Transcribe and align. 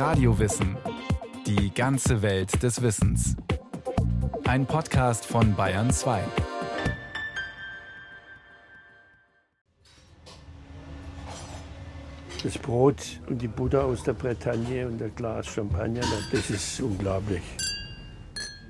Radiowissen. 0.00 0.78
Die 1.46 1.74
ganze 1.74 2.22
Welt 2.22 2.62
des 2.62 2.80
Wissens. 2.80 3.36
Ein 4.44 4.64
Podcast 4.64 5.26
von 5.26 5.54
Bayern 5.54 5.90
2. 5.90 6.24
Das 12.42 12.56
Brot 12.56 13.20
und 13.28 13.42
die 13.42 13.48
Butter 13.48 13.84
aus 13.84 14.02
der 14.02 14.14
Bretagne 14.14 14.86
und 14.86 14.96
der 14.96 15.10
Glas 15.10 15.46
Champagner, 15.48 16.00
das 16.32 16.48
ist 16.48 16.80
unglaublich. 16.80 17.42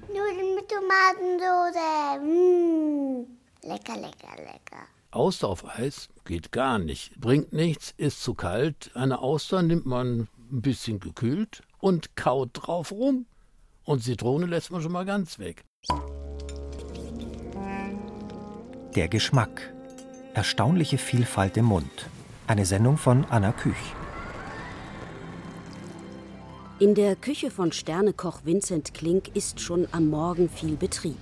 Nudeln 0.09 0.57
mit 0.57 0.69
Tomatensoße. 0.69 2.25
Mmh. 2.25 3.27
Lecker, 3.69 3.97
lecker, 4.01 4.37
lecker. 4.37 4.83
Auster 5.13 5.47
auf 5.47 5.79
Eis 5.79 6.09
geht 6.25 6.51
gar 6.51 6.81
nicht. 6.81 7.21
Bringt 7.21 7.53
nichts, 7.53 7.95
ist 7.99 8.21
zu 8.21 8.35
kalt. 8.35 8.91
Eine 8.95 9.21
Auster 9.21 9.63
nimmt 9.63 9.87
man 9.87 10.27
ein 10.53 10.63
bisschen 10.63 11.01
gekühlt 11.01 11.63
und 11.79 12.17
kaut 12.17 12.51
drauf 12.53 12.93
rum. 12.93 13.27
Und 13.85 14.03
Zitrone 14.03 14.47
lässt 14.47 14.71
man 14.71 14.83
schon 14.83 14.93
mal 14.93 15.05
ganz 15.05 15.39
weg. 15.39 15.65
Der 18.95 19.09
Geschmack. 19.09 19.73
Erstaunliche 20.35 20.99
Vielfalt 20.99 21.57
im 21.57 21.67
Mund. 21.67 22.09
Eine 22.47 22.67
Sendung 22.67 22.97
von 22.97 23.25
Anna 23.27 23.53
Küch. 23.53 23.95
In 26.79 26.95
der 26.95 27.15
Küche 27.15 27.51
von 27.51 27.73
Sternekoch 27.73 28.41
Vincent 28.45 28.95
Klink 28.95 29.37
ist 29.37 29.61
schon 29.61 29.87
am 29.93 30.09
Morgen 30.09 30.49
viel 30.49 30.77
Betrieb. 30.77 31.19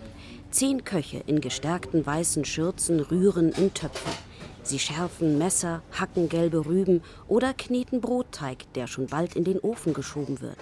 Zehn 0.51 0.85
Köche 0.85 1.23
in 1.27 1.41
gestärkten 1.41 2.07
weißen 2.07 2.45
Schürzen 2.45 3.01
rühren 3.01 3.53
in 3.53 3.75
Töpfen. 3.75 4.28
Sie 4.69 4.79
schärfen 4.79 5.39
Messer, 5.39 5.81
hacken 5.99 6.29
gelbe 6.29 6.67
Rüben 6.67 7.01
oder 7.27 7.55
kneten 7.55 8.03
Brotteig, 8.03 8.71
der 8.75 8.87
schon 8.87 9.07
bald 9.07 9.35
in 9.35 9.45
den 9.45 9.59
Ofen 9.61 9.95
geschoben 9.95 10.43
wird. 10.43 10.59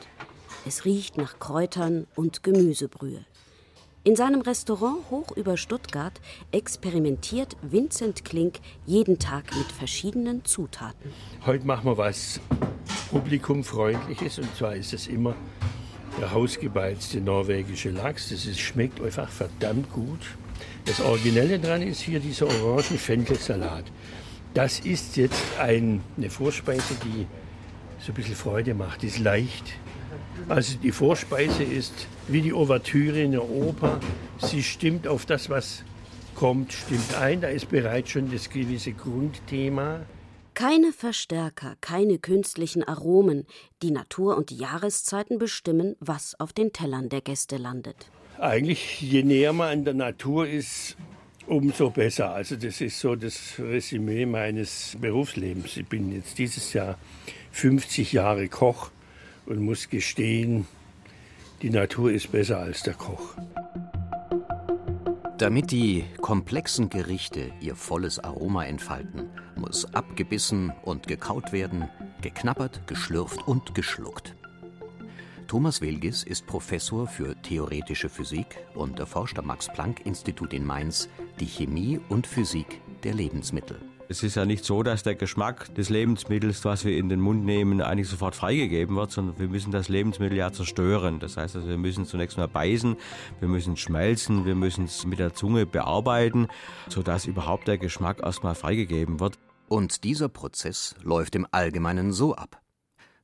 Es 0.65 0.85
riecht 0.85 1.19
nach 1.19 1.41
Kräutern 1.41 2.07
und 2.15 2.45
Gemüsebrühe. 2.45 3.25
In 4.05 4.15
seinem 4.15 4.43
Restaurant 4.43 5.11
hoch 5.11 5.37
über 5.37 5.57
Stuttgart 5.57 6.21
experimentiert 6.53 7.57
Vincent 7.63 8.25
Klink 8.25 8.61
jeden 8.85 9.19
Tag 9.19 9.47
mit 9.57 9.73
verschiedenen 9.73 10.45
Zutaten. 10.45 11.11
Heute 11.45 11.67
machen 11.67 11.87
wir 11.87 11.99
was 11.99 12.39
publikumfreundliches 13.11 14.39
und 14.39 14.55
zwar 14.55 14.77
ist 14.77 14.93
es 14.93 15.09
immer 15.09 15.35
der 16.21 16.33
hausgebeizte 16.33 17.21
norwegische 17.21 17.91
Lachs. 17.91 18.31
Das 18.31 18.47
ist, 18.47 18.61
schmeckt 18.61 19.01
einfach 19.01 19.29
verdammt 19.29 19.93
gut. 19.93 20.21
Das 20.85 21.01
Originelle 21.01 21.59
daran 21.59 21.83
ist 21.83 22.01
hier 22.01 22.21
dieser 22.21 22.47
orangen 22.47 22.99
Fenchelsalat. 22.99 23.85
Das 24.55 24.81
ist 24.81 25.17
jetzt 25.17 25.43
ein, 25.59 26.01
eine 26.17 26.31
Vorspeise, 26.31 26.95
die 27.05 27.27
so 27.99 28.13
ein 28.13 28.15
bisschen 28.15 28.35
Freude 28.35 28.75
macht, 28.75 29.05
ist 29.05 29.19
leicht. 29.19 29.65
Also 30.49 30.77
die 30.79 30.93
Vorspeise 30.93 31.63
ist 31.63 32.07
wie 32.29 32.41
die 32.41 32.53
Ouvertüre 32.53 33.21
in 33.21 33.33
der 33.33 33.49
Oper. 33.49 34.01
Sie 34.39 34.63
stimmt 34.63 35.09
auf 35.09 35.27
das, 35.27 35.51
was 35.51 35.83
kommt, 36.35 36.73
stimmt 36.73 37.15
ein. 37.17 37.41
Da 37.41 37.49
ist 37.49 37.69
bereits 37.69 38.11
schon 38.11 38.31
das 38.31 38.49
gewisse 38.49 38.93
Grundthema. 38.93 40.01
Keine 40.57 40.91
Verstärker, 40.91 41.77
keine 41.83 42.19
künstlichen 42.19 42.83
Aromen. 42.83 43.47
Die 43.83 43.91
Natur 43.91 44.39
und 44.39 44.49
die 44.49 44.57
Jahreszeiten 44.57 45.39
bestimmen, 45.39 45.97
was 46.01 46.41
auf 46.41 46.55
den 46.55 46.73
Tellern 46.73 47.11
der 47.11 47.21
Gäste 47.21 47.59
landet. 47.59 48.11
Eigentlich, 48.39 49.03
je 49.03 49.23
näher 49.23 49.53
man 49.53 49.69
an 49.69 49.85
der 49.85 49.93
Natur 49.93 50.49
ist, 50.49 50.97
umso 51.47 51.91
besser. 51.91 52.31
Also 52.31 52.57
das 52.57 52.81
ist 52.81 52.99
so 52.99 53.17
das 53.17 53.59
Resümee 53.59 54.25
meines 54.25 54.97
Berufslebens. 54.99 55.77
Ich 55.77 55.87
bin 55.87 56.11
jetzt 56.11 56.39
dieses 56.39 56.73
Jahr 56.73 56.99
50 57.53 58.15
Jahre 58.15 58.49
Koch 58.49 58.91
und 59.45 59.61
muss 59.61 59.91
gestehen, 59.91 60.67
die 61.61 61.69
Natur 61.69 62.11
ist 62.11 62.33
besser 62.33 62.61
als 62.61 62.83
der 62.83 62.95
Koch. 62.95 63.35
Damit 65.37 65.71
die 65.71 66.05
komplexen 66.23 66.89
Gerichte 66.89 67.53
ihr 67.61 67.77
volles 67.77 68.19
Aroma 68.19 68.65
entfalten, 68.65 69.29
muss 69.57 69.85
abgebissen 69.95 70.73
und 70.83 71.07
gekaut 71.07 71.53
werden, 71.53 71.89
geknabbert, 72.23 72.87
geschlürft 72.87 73.47
und 73.47 73.75
geschluckt. 73.75 74.35
Thomas 75.49 75.81
Wilgis 75.81 76.25
ist 76.25 76.47
Professor 76.47 77.07
für 77.07 77.41
theoretische 77.43 78.09
Physik 78.09 78.59
und 78.75 78.99
erforscht 78.99 79.39
am 79.39 79.47
Max-Planck-Institut 79.47 80.53
in 80.53 80.67
Mainz 80.67 81.09
die 81.39 81.47
Chemie 81.47 82.01
und 82.09 82.27
Physik 82.27 82.81
der 83.05 83.15
Lebensmittel. 83.15 83.79
Es 84.09 84.23
ist 84.23 84.37
ja 84.37 84.45
nicht 84.45 84.65
so, 84.65 84.85
dass 84.85 85.03
der 85.03 85.17
Geschmack 85.17 85.75
des 85.75 85.89
Lebensmittels, 85.89 86.65
was 86.65 86.85
wir 86.85 86.97
in 86.97 87.09
den 87.09 87.21
Mund 87.21 87.45
nehmen, 87.45 87.81
eigentlich 87.81 88.09
sofort 88.09 88.37
freigegeben 88.37 88.95
wird, 88.95 89.11
sondern 89.11 89.39
wir 89.39 89.49
müssen 89.49 89.73
das 89.73 89.89
Lebensmittel 89.89 90.39
ja 90.39 90.53
zerstören. 90.53 91.19
Das 91.19 91.37
heißt 91.37 91.57
also, 91.57 91.69
wir 91.69 91.79
müssen 91.79 92.07
zunächst 92.07 92.39
mal 92.39 92.47
beißen, 92.47 92.97
wir 93.41 93.49
müssen 93.49 93.77
schmelzen, 93.77 94.47
wir 94.47 94.55
müssen 94.55 94.85
es 94.85 95.07
mit 95.07 95.19
der 95.19 95.35
Zunge 95.35 95.67
bearbeiten, 95.67 96.47
sodass 96.89 97.27
überhaupt 97.27 97.67
der 97.67 97.79
Geschmack 97.79 98.21
erstmal 98.23 98.55
freigegeben 98.55 99.19
wird. 99.19 99.39
Und 99.69 100.05
dieser 100.05 100.29
Prozess 100.29 100.95
läuft 101.03 101.35
im 101.35 101.47
Allgemeinen 101.51 102.13
so 102.13 102.37
ab. 102.37 102.63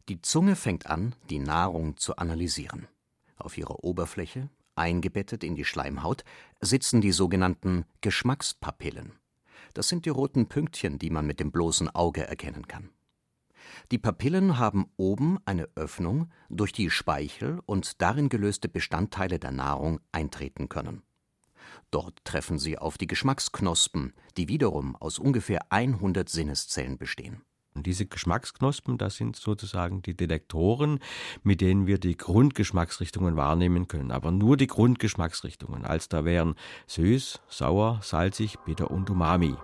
Die 0.08 0.20
Zunge 0.20 0.56
fängt 0.56 0.86
an, 0.86 1.14
die 1.30 1.38
Nahrung 1.38 1.97
zu 1.97 2.16
analysieren. 2.16 2.88
Auf 3.36 3.56
ihrer 3.56 3.84
Oberfläche, 3.84 4.48
eingebettet 4.75 5.44
in 5.44 5.54
die 5.54 5.64
Schleimhaut, 5.64 6.25
sitzen 6.60 7.00
die 7.00 7.12
sogenannten 7.12 7.84
Geschmackspapillen. 8.00 9.12
Das 9.75 9.88
sind 9.88 10.04
die 10.04 10.10
roten 10.10 10.48
Pünktchen, 10.48 10.98
die 10.98 11.10
man 11.10 11.26
mit 11.26 11.38
dem 11.38 11.53
bloßen 11.53 11.88
Auge 11.94 12.26
erkennen 12.26 12.66
kann. 12.66 12.91
Die 13.92 13.98
Papillen 13.98 14.59
haben 14.59 14.86
oben 14.97 15.38
eine 15.44 15.69
Öffnung, 15.76 16.30
durch 16.50 16.72
die 16.72 16.91
Speichel 16.91 17.60
und 17.66 18.03
darin 18.03 18.28
gelöste 18.28 18.69
Bestandteile 18.69 19.38
der 19.38 19.53
Nahrung 19.53 20.00
eintreten 20.10 20.69
können. 20.69 21.03
Dort 21.91 22.25
treffen 22.25 22.59
sie 22.59 22.78
auf 22.78 22.99
die 22.99 23.06
Geschmacksknospen, 23.06 24.15
die 24.37 24.49
wiederum 24.49 24.97
aus 24.97 25.19
ungefähr 25.19 25.71
100 25.71 26.28
Sinneszellen 26.28 26.99
bestehen. 26.99 27.43
Und 27.75 27.87
diese 27.87 28.06
Geschmacksknospen, 28.06 28.99
das 28.99 29.16
sind 29.16 29.37
sozusagen 29.37 30.03
die 30.03 30.15
Detektoren, 30.15 30.99
mit 31.43 31.60
denen 31.60 31.87
wir 31.87 31.99
die 31.99 32.16
Grundgeschmacksrichtungen 32.16 33.37
wahrnehmen 33.37 33.88
können. 33.88 34.10
Aber 34.10 34.31
nur 34.31 34.56
die 34.56 34.66
Grundgeschmacksrichtungen. 34.66 35.84
Als 35.87 36.09
da 36.09 36.25
wären 36.25 36.55
süß, 36.87 37.41
sauer, 37.49 38.00
salzig, 38.03 38.59
bitter 38.66 38.91
und 38.91 39.09
umami. 39.09 39.54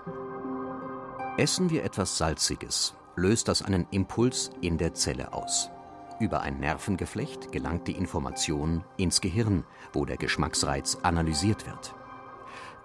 Essen 1.37 1.71
wir 1.71 1.85
etwas 1.85 2.17
Salziges, 2.17 2.95
löst 3.15 3.49
das 3.49 3.63
einen 3.63 3.87
Impuls 3.91 4.51
in 4.63 4.79
der 4.79 4.95
Zelle 4.95 5.33
aus. 5.35 5.71
Über 6.19 6.41
ein 6.41 6.59
Nervengeflecht 6.59 7.53
gelangt 7.53 7.87
die 7.87 7.93
Information 7.93 8.83
ins 8.97 9.21
Gehirn, 9.21 9.65
wo 9.93 10.05
der 10.05 10.17
Geschmacksreiz 10.17 10.97
analysiert 11.03 11.65
wird. 11.67 11.95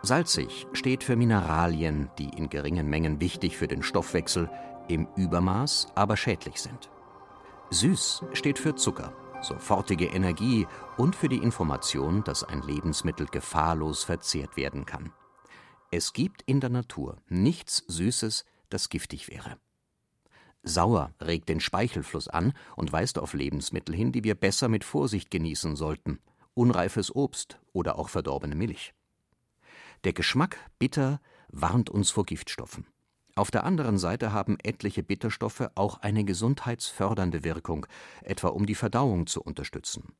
Salzig 0.05 0.67
steht 0.73 1.01
für 1.01 1.15
Mineralien, 1.15 2.09
die 2.17 2.27
in 2.27 2.49
geringen 2.49 2.89
Mengen 2.89 3.21
wichtig 3.21 3.55
für 3.55 3.69
den 3.69 3.81
Stoffwechsel, 3.81 4.49
im 4.89 5.07
Übermaß 5.15 5.87
aber 5.95 6.17
schädlich 6.17 6.59
sind. 6.59 6.91
Süß 7.69 8.25
steht 8.33 8.59
für 8.59 8.75
Zucker, 8.75 9.13
sofortige 9.41 10.07
Energie 10.07 10.67
und 10.97 11.15
für 11.15 11.29
die 11.29 11.37
Information, 11.37 12.21
dass 12.25 12.43
ein 12.43 12.61
Lebensmittel 12.63 13.27
gefahrlos 13.27 14.03
verzehrt 14.03 14.57
werden 14.57 14.85
kann. 14.85 15.13
Es 15.89 16.11
gibt 16.11 16.41
in 16.41 16.59
der 16.59 16.69
Natur 16.69 17.15
nichts 17.29 17.85
Süßes, 17.87 18.43
das 18.69 18.89
giftig 18.89 19.29
wäre. 19.29 19.57
Sauer 20.63 21.13
regt 21.21 21.47
den 21.47 21.61
Speichelfluss 21.61 22.27
an 22.27 22.51
und 22.75 22.91
weist 22.91 23.17
auf 23.17 23.33
Lebensmittel 23.33 23.95
hin, 23.95 24.11
die 24.11 24.25
wir 24.25 24.35
besser 24.35 24.67
mit 24.67 24.83
Vorsicht 24.83 25.31
genießen 25.31 25.77
sollten, 25.77 26.19
unreifes 26.55 27.15
Obst 27.15 27.61
oder 27.71 27.97
auch 27.97 28.09
verdorbene 28.09 28.55
Milch. 28.55 28.93
Der 30.03 30.11
Geschmack 30.11 30.57
bitter 30.79 31.21
warnt 31.47 31.89
uns 31.89 32.11
vor 32.11 32.25
Giftstoffen. 32.25 32.85
Auf 33.35 33.51
der 33.51 33.63
anderen 33.63 33.97
Seite 33.97 34.33
haben 34.33 34.57
etliche 34.61 35.01
Bitterstoffe 35.01 35.69
auch 35.75 36.01
eine 36.01 36.25
gesundheitsfördernde 36.25 37.45
Wirkung, 37.45 37.87
etwa 38.21 38.49
um 38.49 38.65
die 38.65 38.75
Verdauung 38.75 39.27
zu 39.27 39.41
unterstützen. 39.41 40.13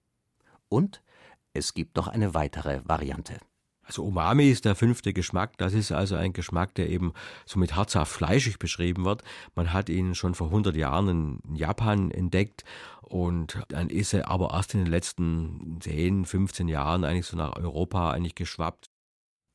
Und 0.69 1.03
es 1.51 1.74
gibt 1.74 1.97
noch 1.97 2.07
eine 2.07 2.33
weitere 2.33 2.81
Variante. 2.85 3.39
Also 3.83 4.06
Umami 4.06 4.50
ist 4.50 4.63
der 4.63 4.75
fünfte 4.75 5.12
Geschmack. 5.12 5.57
Das 5.57 5.74
ist 5.74 5.91
also 5.91 6.15
ein 6.15 6.31
Geschmack, 6.31 6.74
der 6.75 6.89
eben 6.89 7.13
so 7.45 7.59
mit 7.59 7.75
herzhaft 7.75 8.13
fleischig 8.13 8.59
beschrieben 8.59 9.03
wird. 9.03 9.21
Man 9.53 9.74
hat 9.74 9.89
ihn 9.89 10.15
schon 10.15 10.33
vor 10.33 10.47
100 10.47 10.77
Jahren 10.77 11.41
in 11.44 11.56
Japan 11.56 12.09
entdeckt 12.09 12.63
und 13.01 13.62
dann 13.68 13.89
ist 13.89 14.13
er 14.13 14.29
aber 14.29 14.51
erst 14.53 14.74
in 14.74 14.86
den 14.86 14.91
letzten 14.91 15.77
10, 15.81 16.24
15 16.24 16.69
Jahren 16.69 17.03
eigentlich 17.03 17.27
so 17.27 17.36
nach 17.36 17.57
Europa 17.57 18.12
eigentlich 18.12 18.36
geschwappt. 18.36 18.92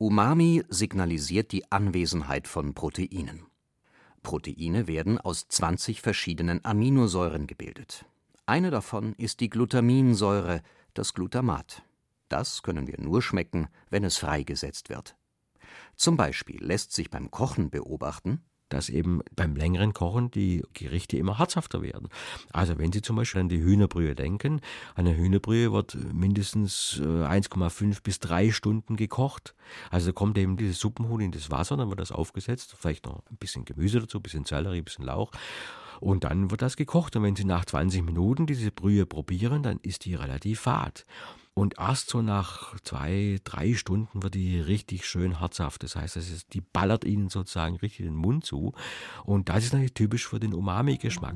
Umami 0.01 0.63
signalisiert 0.69 1.51
die 1.51 1.69
Anwesenheit 1.73 2.47
von 2.47 2.73
Proteinen. 2.73 3.45
Proteine 4.23 4.87
werden 4.87 5.17
aus 5.17 5.49
20 5.49 5.99
verschiedenen 6.01 6.63
Aminosäuren 6.63 7.47
gebildet. 7.47 8.05
Eine 8.45 8.71
davon 8.71 9.11
ist 9.15 9.41
die 9.41 9.49
Glutaminsäure, 9.49 10.61
das 10.93 11.13
Glutamat. 11.13 11.83
Das 12.29 12.63
können 12.63 12.87
wir 12.87 12.97
nur 12.97 13.21
schmecken, 13.21 13.67
wenn 13.89 14.05
es 14.05 14.15
freigesetzt 14.15 14.87
wird. 14.87 15.17
Zum 15.97 16.15
Beispiel 16.15 16.63
lässt 16.63 16.93
sich 16.93 17.09
beim 17.09 17.29
Kochen 17.29 17.69
beobachten, 17.69 18.41
dass 18.69 18.89
eben 18.89 19.21
beim 19.35 19.55
längeren 19.55 19.93
Kochen 19.93 20.31
die 20.31 20.63
Gerichte 20.73 21.17
immer 21.17 21.37
herzhafter 21.39 21.81
werden. 21.81 22.09
Also 22.53 22.77
wenn 22.77 22.91
Sie 22.91 23.01
zum 23.01 23.15
Beispiel 23.15 23.41
an 23.41 23.49
die 23.49 23.61
Hühnerbrühe 23.61 24.15
denken, 24.15 24.61
eine 24.95 25.15
Hühnerbrühe 25.15 25.71
wird 25.71 25.97
mindestens 26.13 27.01
1,5 27.01 27.91
äh, 27.91 27.95
bis 28.03 28.19
3 28.19 28.51
Stunden 28.51 28.95
gekocht. 28.95 29.55
Also 29.91 30.13
kommt 30.13 30.37
eben 30.37 30.57
dieses 30.57 30.79
Suppenhuhn 30.79 31.21
in 31.21 31.31
das 31.31 31.51
Wasser, 31.51 31.77
dann 31.77 31.89
wird 31.89 31.99
das 31.99 32.11
aufgesetzt, 32.11 32.75
vielleicht 32.79 33.05
noch 33.05 33.23
ein 33.29 33.37
bisschen 33.37 33.65
Gemüse 33.65 33.99
dazu, 33.99 34.19
ein 34.19 34.23
bisschen 34.23 34.45
Sellerie, 34.45 34.79
ein 34.79 34.85
bisschen 34.85 35.05
Lauch. 35.05 35.31
Und 35.99 36.23
dann 36.23 36.49
wird 36.49 36.61
das 36.61 36.77
gekocht. 36.77 37.15
Und 37.15 37.23
wenn 37.23 37.35
Sie 37.35 37.43
nach 37.43 37.65
20 37.65 38.03
Minuten 38.03 38.45
diese 38.45 38.71
Brühe 38.71 39.05
probieren, 39.05 39.63
dann 39.63 39.79
ist 39.79 40.05
die 40.05 40.15
relativ 40.15 40.61
fad. 40.61 41.05
Und 41.59 41.75
erst 41.77 42.09
so 42.09 42.21
nach 42.21 42.79
zwei, 42.83 43.37
drei 43.43 43.73
Stunden 43.73 44.23
wird 44.23 44.35
die 44.35 44.61
richtig 44.61 45.05
schön 45.05 45.39
herzhaft. 45.39 45.83
Das 45.83 45.97
heißt, 45.97 46.15
das 46.15 46.29
ist, 46.29 46.53
die 46.53 46.61
ballert 46.61 47.03
Ihnen 47.03 47.27
sozusagen 47.27 47.75
richtig 47.75 48.05
den 48.05 48.15
Mund 48.15 48.45
zu. 48.45 48.71
Und 49.25 49.49
das 49.49 49.65
ist 49.65 49.73
natürlich 49.73 49.93
typisch 49.93 50.25
für 50.25 50.39
den 50.39 50.53
Umami-Geschmack. 50.53 51.35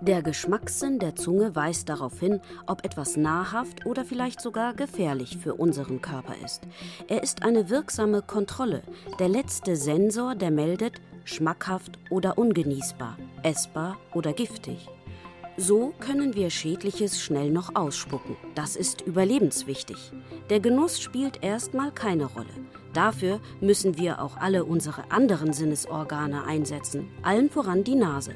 Der 0.00 0.22
Geschmackssinn 0.22 1.00
der 1.00 1.16
Zunge 1.16 1.56
weist 1.56 1.88
darauf 1.88 2.20
hin, 2.20 2.40
ob 2.68 2.84
etwas 2.84 3.16
nahrhaft 3.16 3.84
oder 3.84 4.04
vielleicht 4.04 4.40
sogar 4.40 4.74
gefährlich 4.74 5.36
für 5.38 5.54
unseren 5.54 6.00
Körper 6.00 6.36
ist. 6.44 6.68
Er 7.08 7.24
ist 7.24 7.42
eine 7.42 7.68
wirksame 7.68 8.22
Kontrolle, 8.22 8.82
der 9.18 9.28
letzte 9.28 9.74
Sensor, 9.74 10.36
der 10.36 10.52
meldet, 10.52 11.00
schmackhaft 11.24 11.98
oder 12.10 12.38
ungenießbar, 12.38 13.18
essbar 13.42 13.98
oder 14.14 14.32
giftig. 14.32 14.88
So 15.62 15.92
können 16.00 16.34
wir 16.34 16.48
Schädliches 16.48 17.20
schnell 17.20 17.50
noch 17.50 17.74
ausspucken. 17.74 18.34
Das 18.54 18.76
ist 18.76 19.02
überlebenswichtig. 19.02 20.10
Der 20.48 20.58
Genuss 20.58 21.02
spielt 21.02 21.44
erstmal 21.44 21.92
keine 21.92 22.24
Rolle. 22.24 22.48
Dafür 22.94 23.40
müssen 23.60 23.98
wir 23.98 24.22
auch 24.22 24.38
alle 24.38 24.64
unsere 24.64 25.10
anderen 25.10 25.52
Sinnesorgane 25.52 26.44
einsetzen, 26.46 27.10
allen 27.20 27.50
voran 27.50 27.84
die 27.84 27.94
Nase. 27.94 28.32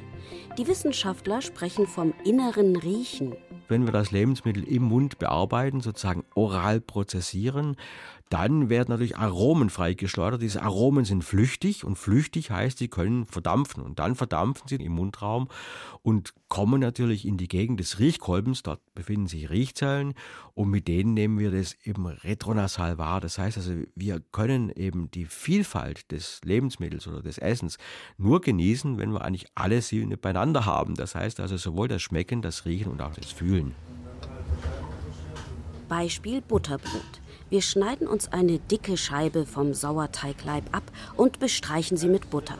Die 0.58 0.68
Wissenschaftler 0.68 1.40
sprechen 1.40 1.86
vom 1.86 2.12
inneren 2.24 2.76
Riechen. 2.76 3.34
Wenn 3.68 3.86
wir 3.86 3.92
das 3.92 4.10
Lebensmittel 4.10 4.62
im 4.62 4.82
Mund 4.82 5.18
bearbeiten, 5.18 5.80
sozusagen 5.80 6.26
oral 6.34 6.82
prozessieren, 6.82 7.76
dann 8.30 8.68
werden 8.68 8.90
natürlich 8.90 9.16
Aromen 9.16 9.70
freigeschleudert. 9.70 10.40
Diese 10.42 10.62
Aromen 10.62 11.04
sind 11.04 11.22
flüchtig 11.22 11.84
und 11.84 11.96
flüchtig 11.96 12.50
heißt, 12.50 12.78
sie 12.78 12.88
können 12.88 13.26
verdampfen 13.26 13.82
und 13.82 13.98
dann 13.98 14.14
verdampfen 14.16 14.66
sie 14.66 14.76
im 14.76 14.92
Mundraum 14.92 15.48
und 16.02 16.34
kommen 16.48 16.80
natürlich 16.80 17.26
in 17.26 17.36
die 17.36 17.48
Gegend 17.48 17.80
des 17.80 17.98
Riechkolbens. 17.98 18.62
Dort 18.62 18.80
befinden 18.94 19.26
sich 19.26 19.50
Riechzellen 19.50 20.14
und 20.54 20.70
mit 20.70 20.88
denen 20.88 21.14
nehmen 21.14 21.38
wir 21.38 21.50
das 21.50 21.76
eben 21.84 22.06
retronasal 22.06 22.98
wahr. 22.98 23.20
Das 23.20 23.38
heißt 23.38 23.58
also, 23.58 23.72
wir 23.94 24.20
können 24.32 24.70
eben 24.70 25.10
die 25.10 25.26
Vielfalt 25.26 26.10
des 26.10 26.40
Lebensmittels 26.44 27.06
oder 27.06 27.22
des 27.22 27.38
Essens 27.38 27.78
nur 28.16 28.40
genießen, 28.40 28.98
wenn 28.98 29.12
wir 29.12 29.22
eigentlich 29.22 29.46
alle 29.54 29.82
Sinne 29.82 30.16
beieinander 30.16 30.64
haben. 30.64 30.94
Das 30.94 31.14
heißt 31.14 31.40
also 31.40 31.56
sowohl 31.56 31.88
das 31.88 32.02
Schmecken, 32.02 32.42
das 32.42 32.64
Riechen 32.64 32.90
und 32.90 33.02
auch 33.02 33.14
das 33.14 33.30
Fühlen. 33.30 33.74
Beispiel 35.88 36.40
Butterbrot. 36.40 37.23
Wir 37.54 37.62
schneiden 37.62 38.08
uns 38.08 38.32
eine 38.32 38.58
dicke 38.58 38.96
Scheibe 38.96 39.46
vom 39.46 39.74
Sauerteigleib 39.74 40.74
ab 40.74 40.82
und 41.16 41.38
bestreichen 41.38 41.96
sie 41.96 42.08
mit 42.08 42.28
Butter. 42.28 42.58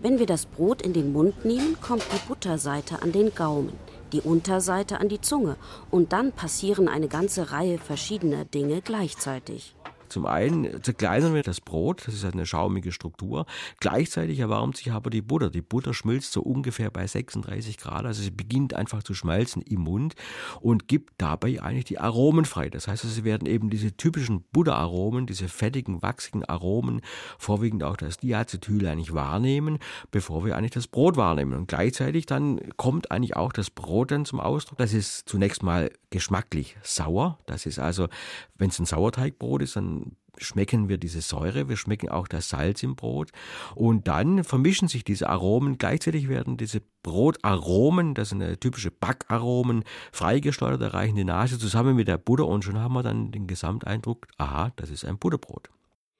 Wenn 0.00 0.20
wir 0.20 0.26
das 0.26 0.46
Brot 0.46 0.82
in 0.82 0.92
den 0.92 1.12
Mund 1.12 1.44
nehmen, 1.44 1.76
kommt 1.80 2.04
die 2.12 2.28
Butterseite 2.28 3.02
an 3.02 3.10
den 3.10 3.34
Gaumen, 3.34 3.72
die 4.12 4.20
Unterseite 4.20 5.00
an 5.00 5.08
die 5.08 5.20
Zunge 5.20 5.56
und 5.90 6.12
dann 6.12 6.30
passieren 6.30 6.86
eine 6.86 7.08
ganze 7.08 7.50
Reihe 7.50 7.78
verschiedener 7.78 8.44
Dinge 8.44 8.82
gleichzeitig. 8.82 9.75
Zum 10.08 10.26
einen 10.26 10.82
zerkleinern 10.82 11.34
wir 11.34 11.42
das 11.42 11.60
Brot, 11.60 12.06
das 12.06 12.14
ist 12.14 12.24
eine 12.24 12.46
schaumige 12.46 12.92
Struktur. 12.92 13.46
Gleichzeitig 13.80 14.38
erwärmt 14.38 14.76
sich 14.76 14.92
aber 14.92 15.10
die 15.10 15.22
Butter. 15.22 15.50
Die 15.50 15.62
Butter 15.62 15.94
schmilzt 15.94 16.32
so 16.32 16.42
ungefähr 16.42 16.90
bei 16.90 17.06
36 17.06 17.78
Grad. 17.78 18.04
Also 18.04 18.22
sie 18.22 18.30
beginnt 18.30 18.74
einfach 18.74 19.02
zu 19.02 19.14
schmelzen 19.14 19.62
im 19.62 19.80
Mund 19.80 20.14
und 20.60 20.88
gibt 20.88 21.14
dabei 21.18 21.60
eigentlich 21.62 21.84
die 21.84 21.98
Aromen 21.98 22.44
frei. 22.44 22.68
Das 22.68 22.88
heißt, 22.88 23.02
sie 23.02 23.24
werden 23.24 23.46
eben 23.46 23.70
diese 23.70 23.96
typischen 23.96 24.44
Butteraromen, 24.52 25.26
diese 25.26 25.48
fettigen, 25.48 26.02
wachsigen 26.02 26.44
Aromen, 26.44 27.00
vorwiegend 27.38 27.84
auch 27.84 27.96
das 27.96 28.18
Diacetyl 28.18 28.86
eigentlich 28.86 29.14
wahrnehmen, 29.14 29.78
bevor 30.10 30.44
wir 30.44 30.56
eigentlich 30.56 30.72
das 30.72 30.86
Brot 30.86 31.16
wahrnehmen. 31.16 31.54
Und 31.54 31.68
gleichzeitig 31.68 32.26
dann 32.26 32.60
kommt 32.76 33.10
eigentlich 33.10 33.36
auch 33.36 33.52
das 33.52 33.70
Brot 33.70 34.10
dann 34.10 34.24
zum 34.24 34.40
Ausdruck. 34.40 34.78
Das 34.78 34.92
ist 34.92 35.28
zunächst 35.28 35.62
mal 35.62 35.90
geschmacklich 36.10 36.76
sauer. 36.82 37.38
Das 37.46 37.66
ist 37.66 37.78
also, 37.78 38.08
wenn 38.56 38.70
es 38.70 38.78
ein 38.78 38.86
Sauerteigbrot 38.86 39.62
ist, 39.62 39.76
dann 39.76 40.05
schmecken 40.38 40.88
wir 40.88 40.98
diese 40.98 41.20
Säure, 41.20 41.68
wir 41.68 41.76
schmecken 41.76 42.08
auch 42.08 42.28
das 42.28 42.48
Salz 42.48 42.82
im 42.82 42.96
Brot 42.96 43.30
und 43.74 44.08
dann 44.08 44.44
vermischen 44.44 44.88
sich 44.88 45.04
diese 45.04 45.28
Aromen. 45.28 45.78
Gleichzeitig 45.78 46.28
werden 46.28 46.56
diese 46.56 46.82
Brotaromen, 47.02 48.14
das 48.14 48.30
sind 48.30 48.60
typische 48.60 48.90
Backaromen, 48.90 49.84
freigesteuert, 50.12 50.80
erreichen 50.80 51.16
die 51.16 51.24
Nase 51.24 51.58
zusammen 51.58 51.96
mit 51.96 52.08
der 52.08 52.18
Butter 52.18 52.46
und 52.46 52.64
schon 52.64 52.78
haben 52.78 52.94
wir 52.94 53.02
dann 53.02 53.30
den 53.30 53.46
Gesamteindruck, 53.46 54.26
aha, 54.38 54.72
das 54.76 54.90
ist 54.90 55.04
ein 55.04 55.18
Butterbrot. 55.18 55.70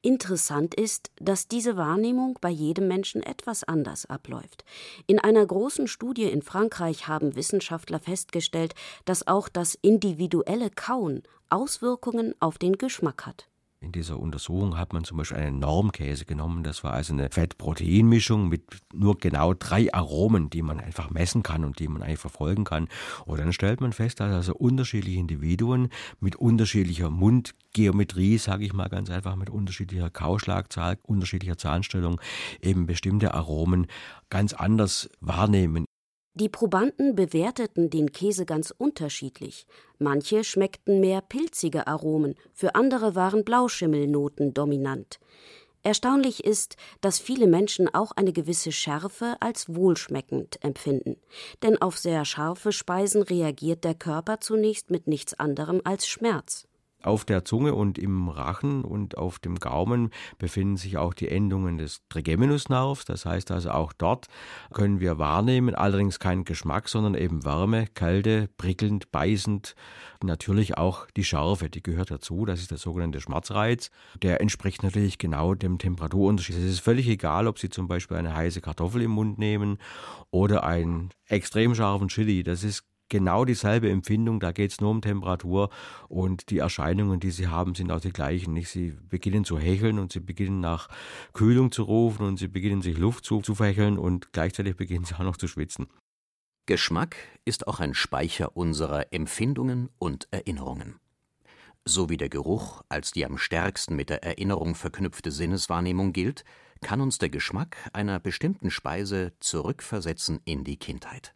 Interessant 0.06 0.72
ist, 0.76 1.10
dass 1.16 1.48
diese 1.48 1.76
Wahrnehmung 1.76 2.38
bei 2.40 2.50
jedem 2.50 2.86
Menschen 2.86 3.24
etwas 3.24 3.64
anders 3.64 4.06
abläuft. 4.06 4.64
In 5.08 5.18
einer 5.18 5.44
großen 5.44 5.88
Studie 5.88 6.30
in 6.30 6.42
Frankreich 6.42 7.08
haben 7.08 7.34
Wissenschaftler 7.34 7.98
festgestellt, 7.98 8.76
dass 9.04 9.26
auch 9.26 9.48
das 9.48 9.74
individuelle 9.74 10.70
Kauen 10.70 11.24
Auswirkungen 11.50 12.34
auf 12.38 12.56
den 12.56 12.74
Geschmack 12.78 13.26
hat. 13.26 13.48
In 13.80 13.92
dieser 13.92 14.18
Untersuchung 14.18 14.78
hat 14.78 14.94
man 14.94 15.04
zum 15.04 15.18
Beispiel 15.18 15.36
einen 15.36 15.58
Normkäse 15.58 16.24
genommen. 16.24 16.62
Das 16.64 16.82
war 16.82 16.94
also 16.94 17.12
eine 17.12 17.28
Fett-Protein-Mischung 17.30 18.48
mit 18.48 18.62
nur 18.94 19.18
genau 19.18 19.52
drei 19.52 19.92
Aromen, 19.92 20.48
die 20.48 20.62
man 20.62 20.80
einfach 20.80 21.10
messen 21.10 21.42
kann 21.42 21.62
und 21.62 21.78
die 21.78 21.86
man 21.86 22.02
eigentlich 22.02 22.18
verfolgen 22.18 22.64
kann. 22.64 22.88
Und 23.26 23.38
dann 23.38 23.52
stellt 23.52 23.82
man 23.82 23.92
fest, 23.92 24.20
dass 24.20 24.32
also 24.32 24.54
unterschiedliche 24.54 25.20
Individuen 25.20 25.90
mit 26.20 26.36
unterschiedlicher 26.36 27.10
Mundgeometrie, 27.10 28.38
sage 28.38 28.64
ich 28.64 28.72
mal 28.72 28.88
ganz 28.88 29.10
einfach, 29.10 29.36
mit 29.36 29.50
unterschiedlicher 29.50 30.08
Kauschlagzahl, 30.08 30.98
unterschiedlicher 31.02 31.58
Zahnstellung 31.58 32.18
eben 32.62 32.86
bestimmte 32.86 33.34
Aromen 33.34 33.88
ganz 34.30 34.54
anders 34.54 35.10
wahrnehmen. 35.20 35.84
Die 36.38 36.50
Probanden 36.50 37.14
bewerteten 37.14 37.88
den 37.88 38.12
Käse 38.12 38.44
ganz 38.44 38.70
unterschiedlich. 38.70 39.66
Manche 39.98 40.44
schmeckten 40.44 41.00
mehr 41.00 41.22
pilzige 41.22 41.86
Aromen, 41.86 42.34
für 42.52 42.74
andere 42.74 43.14
waren 43.14 43.42
Blauschimmelnoten 43.42 44.52
dominant. 44.52 45.18
Erstaunlich 45.82 46.44
ist, 46.44 46.76
dass 47.00 47.18
viele 47.18 47.46
Menschen 47.46 47.88
auch 47.94 48.12
eine 48.12 48.34
gewisse 48.34 48.70
Schärfe 48.70 49.36
als 49.40 49.74
wohlschmeckend 49.74 50.62
empfinden. 50.62 51.16
Denn 51.62 51.80
auf 51.80 51.96
sehr 51.96 52.26
scharfe 52.26 52.70
Speisen 52.70 53.22
reagiert 53.22 53.84
der 53.84 53.94
Körper 53.94 54.38
zunächst 54.38 54.90
mit 54.90 55.06
nichts 55.06 55.32
anderem 55.32 55.80
als 55.84 56.06
Schmerz. 56.06 56.65
Auf 57.06 57.24
der 57.24 57.44
Zunge 57.44 57.74
und 57.74 57.98
im 57.98 58.28
Rachen 58.28 58.84
und 58.84 59.16
auf 59.16 59.38
dem 59.38 59.60
Gaumen 59.60 60.10
befinden 60.38 60.76
sich 60.76 60.96
auch 60.96 61.14
die 61.14 61.28
Endungen 61.28 61.78
des 61.78 62.02
Trigeminusnervs. 62.08 63.04
Das 63.04 63.24
heißt 63.24 63.52
also 63.52 63.70
auch 63.70 63.92
dort 63.92 64.26
können 64.72 64.98
wir 64.98 65.16
wahrnehmen, 65.16 65.76
allerdings 65.76 66.18
keinen 66.18 66.44
Geschmack, 66.44 66.88
sondern 66.88 67.14
eben 67.14 67.44
Wärme, 67.44 67.86
Kälte, 67.86 68.48
prickelnd, 68.56 69.12
beißend. 69.12 69.76
Natürlich 70.22 70.78
auch 70.78 71.06
die 71.16 71.22
Schärfe, 71.22 71.70
die 71.70 71.82
gehört 71.82 72.10
dazu. 72.10 72.44
Das 72.44 72.60
ist 72.60 72.72
der 72.72 72.78
sogenannte 72.78 73.20
Schmerzreiz. 73.20 73.90
Der 74.22 74.40
entspricht 74.40 74.82
natürlich 74.82 75.18
genau 75.18 75.54
dem 75.54 75.78
Temperaturunterschied. 75.78 76.56
Es 76.56 76.64
ist 76.64 76.80
völlig 76.80 77.06
egal, 77.08 77.46
ob 77.46 77.60
Sie 77.60 77.68
zum 77.68 77.86
Beispiel 77.86 78.16
eine 78.16 78.34
heiße 78.34 78.60
Kartoffel 78.60 79.02
im 79.02 79.12
Mund 79.12 79.38
nehmen 79.38 79.78
oder 80.32 80.64
einen 80.64 81.10
extrem 81.28 81.76
scharfen 81.76 82.08
Chili. 82.08 82.42
Das 82.42 82.64
ist 82.64 82.84
genau 83.08 83.44
dieselbe 83.44 83.90
Empfindung, 83.90 84.40
da 84.40 84.52
geht 84.52 84.72
es 84.72 84.80
nur 84.80 84.90
um 84.90 85.00
Temperatur 85.00 85.70
und 86.08 86.50
die 86.50 86.58
Erscheinungen, 86.58 87.20
die 87.20 87.30
sie 87.30 87.48
haben, 87.48 87.74
sind 87.74 87.90
auch 87.90 88.00
die 88.00 88.12
gleichen. 88.12 88.52
Nicht? 88.52 88.68
Sie 88.68 88.94
beginnen 89.08 89.44
zu 89.44 89.58
hecheln 89.58 89.98
und 89.98 90.12
sie 90.12 90.20
beginnen 90.20 90.60
nach 90.60 90.88
Kühlung 91.32 91.72
zu 91.72 91.84
rufen 91.84 92.26
und 92.26 92.38
sie 92.38 92.48
beginnen 92.48 92.82
sich 92.82 92.98
Luft 92.98 93.24
zu, 93.24 93.40
zu 93.40 93.54
fächeln 93.54 93.98
und 93.98 94.32
gleichzeitig 94.32 94.76
beginnen 94.76 95.04
sie 95.04 95.14
auch 95.14 95.20
noch 95.20 95.36
zu 95.36 95.48
schwitzen. 95.48 95.86
Geschmack 96.66 97.16
ist 97.44 97.68
auch 97.68 97.78
ein 97.78 97.94
Speicher 97.94 98.56
unserer 98.56 99.12
Empfindungen 99.12 99.88
und 99.98 100.26
Erinnerungen. 100.32 100.98
So 101.84 102.08
wie 102.08 102.16
der 102.16 102.28
Geruch 102.28 102.82
als 102.88 103.12
die 103.12 103.24
am 103.24 103.38
stärksten 103.38 103.94
mit 103.94 104.10
der 104.10 104.24
Erinnerung 104.24 104.74
verknüpfte 104.74 105.30
Sinneswahrnehmung 105.30 106.12
gilt, 106.12 106.44
kann 106.80 107.00
uns 107.00 107.18
der 107.18 107.30
Geschmack 107.30 107.76
einer 107.92 108.18
bestimmten 108.18 108.72
Speise 108.72 109.32
zurückversetzen 109.38 110.40
in 110.44 110.64
die 110.64 110.76
Kindheit. 110.76 111.35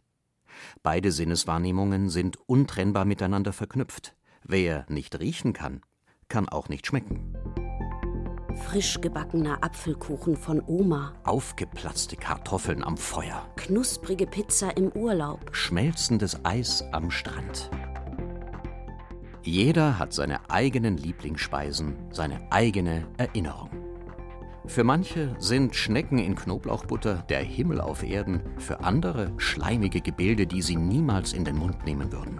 Beide 0.83 1.11
Sinneswahrnehmungen 1.11 2.09
sind 2.09 2.37
untrennbar 2.47 3.05
miteinander 3.05 3.53
verknüpft. 3.53 4.15
Wer 4.43 4.85
nicht 4.89 5.19
riechen 5.19 5.53
kann, 5.53 5.81
kann 6.27 6.49
auch 6.49 6.69
nicht 6.69 6.87
schmecken. 6.87 7.35
Frisch 8.55 9.01
gebackener 9.01 9.63
Apfelkuchen 9.63 10.37
von 10.37 10.61
Oma. 10.65 11.13
Aufgeplatzte 11.23 12.15
Kartoffeln 12.15 12.83
am 12.83 12.97
Feuer. 12.97 13.47
Knusprige 13.55 14.27
Pizza 14.27 14.75
im 14.77 14.91
Urlaub. 14.91 15.55
Schmelzendes 15.55 16.45
Eis 16.45 16.83
am 16.91 17.11
Strand. 17.11 17.69
Jeder 19.43 19.97
hat 19.97 20.13
seine 20.13 20.49
eigenen 20.49 20.97
Lieblingsspeisen, 20.97 21.95
seine 22.11 22.51
eigene 22.51 23.07
Erinnerung. 23.17 23.69
Für 24.67 24.83
manche 24.83 25.35
sind 25.39 25.75
Schnecken 25.75 26.19
in 26.19 26.35
Knoblauchbutter 26.35 27.23
der 27.29 27.39
Himmel 27.39 27.81
auf 27.81 28.03
Erden, 28.03 28.41
für 28.57 28.81
andere 28.81 29.31
schleimige 29.37 30.01
Gebilde, 30.01 30.45
die 30.45 30.61
sie 30.61 30.75
niemals 30.75 31.33
in 31.33 31.43
den 31.43 31.57
Mund 31.57 31.83
nehmen 31.83 32.11
würden. 32.11 32.39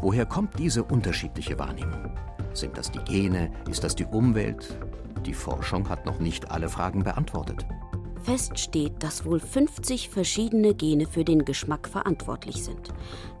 Woher 0.00 0.24
kommt 0.24 0.58
diese 0.58 0.82
unterschiedliche 0.82 1.58
Wahrnehmung? 1.58 2.10
Sind 2.54 2.78
das 2.78 2.90
die 2.90 3.00
Gene? 3.00 3.50
Ist 3.70 3.84
das 3.84 3.94
die 3.94 4.06
Umwelt? 4.06 4.78
Die 5.26 5.34
Forschung 5.34 5.88
hat 5.88 6.06
noch 6.06 6.18
nicht 6.18 6.50
alle 6.50 6.68
Fragen 6.68 7.04
beantwortet. 7.04 7.66
Fest 8.22 8.58
steht, 8.58 9.02
dass 9.02 9.24
wohl 9.24 9.40
50 9.40 10.08
verschiedene 10.08 10.74
Gene 10.74 11.06
für 11.06 11.24
den 11.24 11.44
Geschmack 11.44 11.88
verantwortlich 11.88 12.64
sind. 12.64 12.88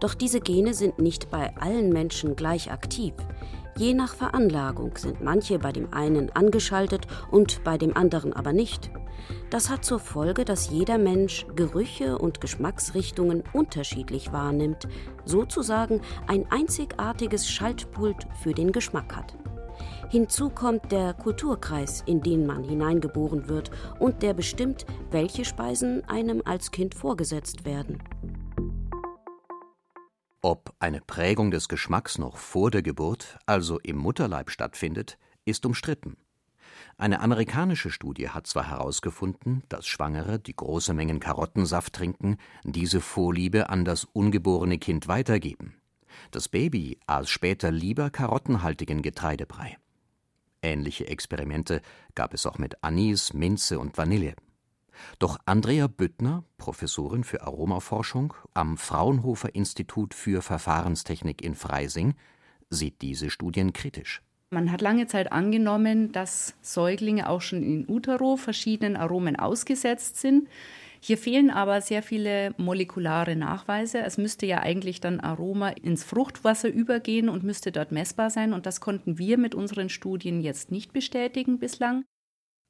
Doch 0.00 0.14
diese 0.14 0.40
Gene 0.40 0.74
sind 0.74 0.98
nicht 0.98 1.30
bei 1.30 1.56
allen 1.56 1.92
Menschen 1.92 2.36
gleich 2.36 2.70
aktiv. 2.70 3.12
Je 3.78 3.94
nach 3.94 4.12
Veranlagung 4.12 4.96
sind 4.96 5.22
manche 5.22 5.60
bei 5.60 5.70
dem 5.70 5.94
einen 5.94 6.30
angeschaltet 6.30 7.06
und 7.30 7.62
bei 7.62 7.78
dem 7.78 7.96
anderen 7.96 8.32
aber 8.32 8.52
nicht. 8.52 8.90
Das 9.50 9.70
hat 9.70 9.84
zur 9.84 10.00
Folge, 10.00 10.44
dass 10.44 10.70
jeder 10.70 10.98
Mensch 10.98 11.46
Gerüche 11.54 12.18
und 12.18 12.40
Geschmacksrichtungen 12.40 13.44
unterschiedlich 13.52 14.32
wahrnimmt, 14.32 14.88
sozusagen 15.24 16.00
ein 16.26 16.50
einzigartiges 16.50 17.48
Schaltpult 17.48 18.26
für 18.42 18.52
den 18.52 18.72
Geschmack 18.72 19.14
hat. 19.14 19.36
Hinzu 20.10 20.50
kommt 20.50 20.90
der 20.90 21.14
Kulturkreis, 21.14 22.02
in 22.04 22.20
den 22.20 22.46
man 22.46 22.64
hineingeboren 22.64 23.48
wird 23.48 23.70
und 24.00 24.22
der 24.22 24.34
bestimmt, 24.34 24.86
welche 25.12 25.44
Speisen 25.44 26.02
einem 26.08 26.42
als 26.44 26.72
Kind 26.72 26.96
vorgesetzt 26.96 27.64
werden. 27.64 27.98
Ob 30.40 30.72
eine 30.78 31.00
Prägung 31.00 31.50
des 31.50 31.68
Geschmacks 31.68 32.16
noch 32.16 32.36
vor 32.36 32.70
der 32.70 32.82
Geburt, 32.82 33.38
also 33.44 33.80
im 33.80 33.96
Mutterleib 33.96 34.50
stattfindet, 34.50 35.18
ist 35.44 35.66
umstritten. 35.66 36.16
Eine 36.96 37.20
amerikanische 37.20 37.90
Studie 37.90 38.28
hat 38.28 38.46
zwar 38.46 38.68
herausgefunden, 38.70 39.64
dass 39.68 39.88
Schwangere, 39.88 40.38
die 40.38 40.54
große 40.54 40.94
Mengen 40.94 41.18
Karottensaft 41.18 41.92
trinken, 41.92 42.38
diese 42.62 43.00
Vorliebe 43.00 43.68
an 43.68 43.84
das 43.84 44.04
ungeborene 44.04 44.78
Kind 44.78 45.08
weitergeben. 45.08 45.74
Das 46.30 46.48
Baby 46.48 46.98
aß 47.06 47.28
später 47.28 47.72
lieber 47.72 48.10
karottenhaltigen 48.10 49.02
Getreidebrei. 49.02 49.76
Ähnliche 50.62 51.06
Experimente 51.08 51.82
gab 52.14 52.32
es 52.32 52.46
auch 52.46 52.58
mit 52.58 52.82
Anis, 52.82 53.32
Minze 53.32 53.78
und 53.78 53.96
Vanille. 53.98 54.34
Doch 55.18 55.38
Andrea 55.46 55.86
Büttner, 55.86 56.44
Professorin 56.56 57.24
für 57.24 57.42
Aromaforschung 57.42 58.34
am 58.54 58.76
Fraunhofer 58.76 59.54
Institut 59.54 60.14
für 60.14 60.42
Verfahrenstechnik 60.42 61.42
in 61.42 61.54
Freising, 61.54 62.14
sieht 62.70 63.02
diese 63.02 63.30
Studien 63.30 63.72
kritisch. 63.72 64.22
Man 64.50 64.72
hat 64.72 64.80
lange 64.80 65.06
Zeit 65.06 65.30
angenommen, 65.30 66.10
dass 66.12 66.54
Säuglinge 66.62 67.28
auch 67.28 67.42
schon 67.42 67.62
in 67.62 67.86
utero 67.86 68.36
verschiedenen 68.36 68.96
Aromen 68.96 69.36
ausgesetzt 69.36 70.16
sind. 70.16 70.48
Hier 71.00 71.18
fehlen 71.18 71.50
aber 71.50 71.80
sehr 71.82 72.02
viele 72.02 72.54
molekulare 72.56 73.36
Nachweise. 73.36 74.00
Es 74.00 74.16
müsste 74.16 74.46
ja 74.46 74.60
eigentlich 74.60 75.00
dann 75.00 75.20
Aroma 75.20 75.68
ins 75.68 76.02
Fruchtwasser 76.02 76.70
übergehen 76.70 77.28
und 77.28 77.44
müsste 77.44 77.72
dort 77.72 77.92
messbar 77.92 78.30
sein. 78.30 78.54
Und 78.54 78.64
das 78.64 78.80
konnten 78.80 79.18
wir 79.18 79.36
mit 79.36 79.54
unseren 79.54 79.90
Studien 79.90 80.40
jetzt 80.40 80.70
nicht 80.72 80.94
bestätigen 80.94 81.58
bislang. 81.58 82.04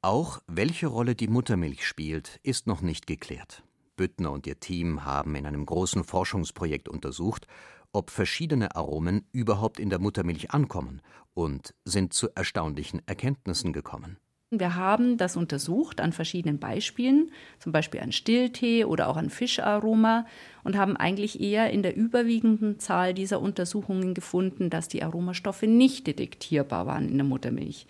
Auch 0.00 0.38
welche 0.46 0.86
Rolle 0.86 1.16
die 1.16 1.26
Muttermilch 1.26 1.84
spielt, 1.84 2.38
ist 2.44 2.68
noch 2.68 2.82
nicht 2.82 3.08
geklärt. 3.08 3.64
Büttner 3.96 4.30
und 4.30 4.46
ihr 4.46 4.60
Team 4.60 5.04
haben 5.04 5.34
in 5.34 5.44
einem 5.44 5.66
großen 5.66 6.04
Forschungsprojekt 6.04 6.88
untersucht, 6.88 7.48
ob 7.92 8.10
verschiedene 8.10 8.76
Aromen 8.76 9.26
überhaupt 9.32 9.80
in 9.80 9.90
der 9.90 9.98
Muttermilch 9.98 10.52
ankommen 10.52 11.02
und 11.34 11.74
sind 11.84 12.12
zu 12.12 12.28
erstaunlichen 12.36 13.02
Erkenntnissen 13.06 13.72
gekommen. 13.72 14.18
Wir 14.50 14.76
haben 14.76 15.16
das 15.16 15.36
untersucht 15.36 16.00
an 16.00 16.12
verschiedenen 16.12 16.60
Beispielen, 16.60 17.32
zum 17.58 17.72
Beispiel 17.72 18.00
an 18.00 18.12
Stilltee 18.12 18.84
oder 18.84 19.08
auch 19.08 19.16
an 19.16 19.30
Fischaroma 19.30 20.26
und 20.62 20.76
haben 20.76 20.96
eigentlich 20.96 21.40
eher 21.40 21.72
in 21.72 21.82
der 21.82 21.96
überwiegenden 21.96 22.78
Zahl 22.78 23.14
dieser 23.14 23.40
Untersuchungen 23.40 24.14
gefunden, 24.14 24.70
dass 24.70 24.86
die 24.86 25.02
Aromastoffe 25.02 25.66
nicht 25.66 26.06
detektierbar 26.06 26.86
waren 26.86 27.08
in 27.08 27.18
der 27.18 27.26
Muttermilch. 27.26 27.88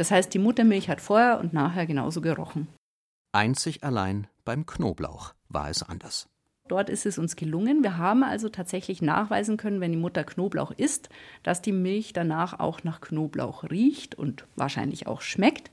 Das 0.00 0.10
heißt, 0.10 0.32
die 0.32 0.38
Muttermilch 0.38 0.88
hat 0.88 0.98
vorher 0.98 1.40
und 1.40 1.52
nachher 1.52 1.84
genauso 1.84 2.22
gerochen. 2.22 2.68
Einzig 3.32 3.84
allein 3.84 4.28
beim 4.46 4.64
Knoblauch 4.64 5.34
war 5.50 5.68
es 5.68 5.82
anders. 5.82 6.26
Dort 6.68 6.88
ist 6.88 7.04
es 7.04 7.18
uns 7.18 7.36
gelungen. 7.36 7.82
Wir 7.82 7.98
haben 7.98 8.24
also 8.24 8.48
tatsächlich 8.48 9.02
nachweisen 9.02 9.58
können, 9.58 9.82
wenn 9.82 9.92
die 9.92 9.98
Mutter 9.98 10.24
Knoblauch 10.24 10.70
isst, 10.70 11.10
dass 11.42 11.60
die 11.60 11.72
Milch 11.72 12.14
danach 12.14 12.60
auch 12.60 12.82
nach 12.82 13.02
Knoblauch 13.02 13.64
riecht 13.64 14.14
und 14.14 14.46
wahrscheinlich 14.56 15.06
auch 15.06 15.20
schmeckt. 15.20 15.70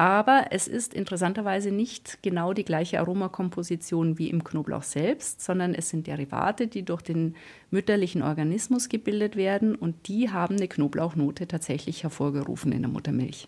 Aber 0.00 0.46
es 0.48 0.66
ist 0.66 0.94
interessanterweise 0.94 1.70
nicht 1.70 2.22
genau 2.22 2.54
die 2.54 2.64
gleiche 2.64 3.00
Aromakomposition 3.00 4.16
wie 4.16 4.30
im 4.30 4.42
Knoblauch 4.42 4.82
selbst, 4.82 5.42
sondern 5.42 5.74
es 5.74 5.90
sind 5.90 6.06
Derivate, 6.06 6.68
die 6.68 6.86
durch 6.86 7.02
den 7.02 7.36
mütterlichen 7.70 8.22
Organismus 8.22 8.88
gebildet 8.88 9.36
werden 9.36 9.74
und 9.74 10.08
die 10.08 10.30
haben 10.30 10.56
eine 10.56 10.68
Knoblauchnote 10.68 11.46
tatsächlich 11.46 12.02
hervorgerufen 12.02 12.72
in 12.72 12.80
der 12.80 12.90
Muttermilch. 12.90 13.46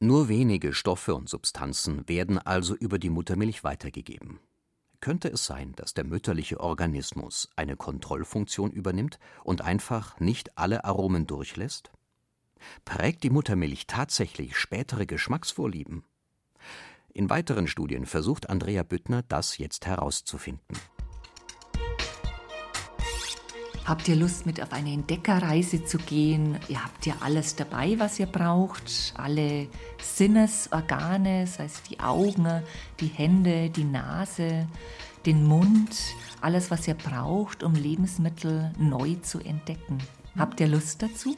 Nur 0.00 0.28
wenige 0.28 0.72
Stoffe 0.72 1.14
und 1.14 1.28
Substanzen 1.28 2.08
werden 2.08 2.38
also 2.38 2.74
über 2.74 2.98
die 2.98 3.10
Muttermilch 3.10 3.62
weitergegeben. 3.62 4.40
Könnte 4.98 5.28
es 5.28 5.46
sein, 5.46 5.74
dass 5.76 5.94
der 5.94 6.02
mütterliche 6.02 6.58
Organismus 6.58 7.50
eine 7.54 7.76
Kontrollfunktion 7.76 8.72
übernimmt 8.72 9.20
und 9.44 9.62
einfach 9.62 10.18
nicht 10.18 10.58
alle 10.58 10.84
Aromen 10.84 11.28
durchlässt? 11.28 11.92
Prägt 12.84 13.22
die 13.22 13.30
Muttermilch 13.30 13.86
tatsächlich 13.86 14.56
spätere 14.56 15.06
Geschmacksvorlieben? 15.06 16.04
In 17.12 17.30
weiteren 17.30 17.68
Studien 17.68 18.06
versucht 18.06 18.50
Andrea 18.50 18.82
Büttner, 18.82 19.22
das 19.22 19.58
jetzt 19.58 19.86
herauszufinden. 19.86 20.76
Habt 23.84 24.08
ihr 24.08 24.16
Lust, 24.16 24.46
mit 24.46 24.62
auf 24.62 24.72
eine 24.72 24.92
Entdeckerreise 24.92 25.84
zu 25.84 25.98
gehen? 25.98 26.58
Ihr 26.68 26.82
habt 26.82 27.04
ja 27.04 27.16
alles 27.20 27.54
dabei, 27.54 27.98
was 27.98 28.18
ihr 28.18 28.26
braucht. 28.26 29.12
Alle 29.14 29.68
Sinnesorgane, 30.02 31.46
sei 31.46 31.66
es 31.66 31.82
die 31.82 32.00
Augen, 32.00 32.62
die 33.00 33.08
Hände, 33.08 33.68
die 33.68 33.84
Nase, 33.84 34.66
den 35.26 35.46
Mund. 35.46 35.94
Alles, 36.40 36.70
was 36.70 36.88
ihr 36.88 36.94
braucht, 36.94 37.62
um 37.62 37.74
Lebensmittel 37.74 38.72
neu 38.78 39.16
zu 39.16 39.38
entdecken. 39.38 39.98
Habt 40.38 40.60
ihr 40.60 40.68
Lust 40.68 41.02
dazu? 41.02 41.36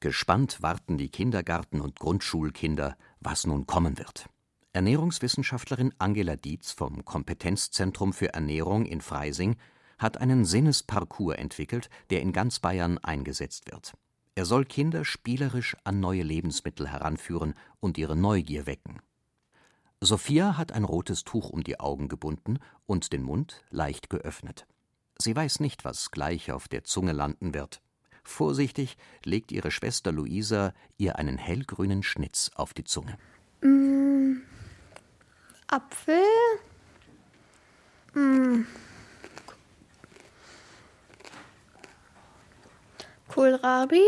Gespannt 0.00 0.62
warten 0.62 0.96
die 0.96 1.10
Kindergarten- 1.10 1.82
und 1.82 2.00
Grundschulkinder, 2.00 2.96
was 3.20 3.46
nun 3.46 3.66
kommen 3.66 3.98
wird. 3.98 4.30
Ernährungswissenschaftlerin 4.72 5.92
Angela 5.98 6.36
Dietz 6.36 6.72
vom 6.72 7.04
Kompetenzzentrum 7.04 8.14
für 8.14 8.32
Ernährung 8.32 8.86
in 8.86 9.02
Freising 9.02 9.56
hat 9.98 10.16
einen 10.16 10.46
Sinnesparcours 10.46 11.36
entwickelt, 11.36 11.90
der 12.08 12.22
in 12.22 12.32
ganz 12.32 12.60
Bayern 12.60 12.96
eingesetzt 12.96 13.70
wird. 13.70 13.92
Er 14.36 14.46
soll 14.46 14.64
Kinder 14.64 15.04
spielerisch 15.04 15.76
an 15.84 16.00
neue 16.00 16.22
Lebensmittel 16.22 16.88
heranführen 16.88 17.54
und 17.80 17.98
ihre 17.98 18.16
Neugier 18.16 18.66
wecken. 18.66 19.02
Sophia 20.00 20.56
hat 20.56 20.72
ein 20.72 20.84
rotes 20.84 21.24
Tuch 21.24 21.50
um 21.50 21.62
die 21.62 21.78
Augen 21.78 22.08
gebunden 22.08 22.58
und 22.86 23.12
den 23.12 23.22
Mund 23.22 23.64
leicht 23.68 24.08
geöffnet. 24.08 24.66
Sie 25.18 25.36
weiß 25.36 25.60
nicht, 25.60 25.84
was 25.84 26.10
gleich 26.10 26.52
auf 26.52 26.68
der 26.68 26.84
Zunge 26.84 27.12
landen 27.12 27.52
wird. 27.52 27.82
Vorsichtig 28.22 28.96
legt 29.24 29.52
ihre 29.52 29.70
Schwester 29.70 30.12
Luisa 30.12 30.72
ihr 30.98 31.16
einen 31.16 31.38
hellgrünen 31.38 32.02
Schnitz 32.02 32.50
auf 32.54 32.74
die 32.74 32.84
Zunge. 32.84 33.16
Mm, 33.62 34.38
Apfel. 35.66 36.22
Mm. 38.14 38.64
Kohlrabi. 43.28 44.02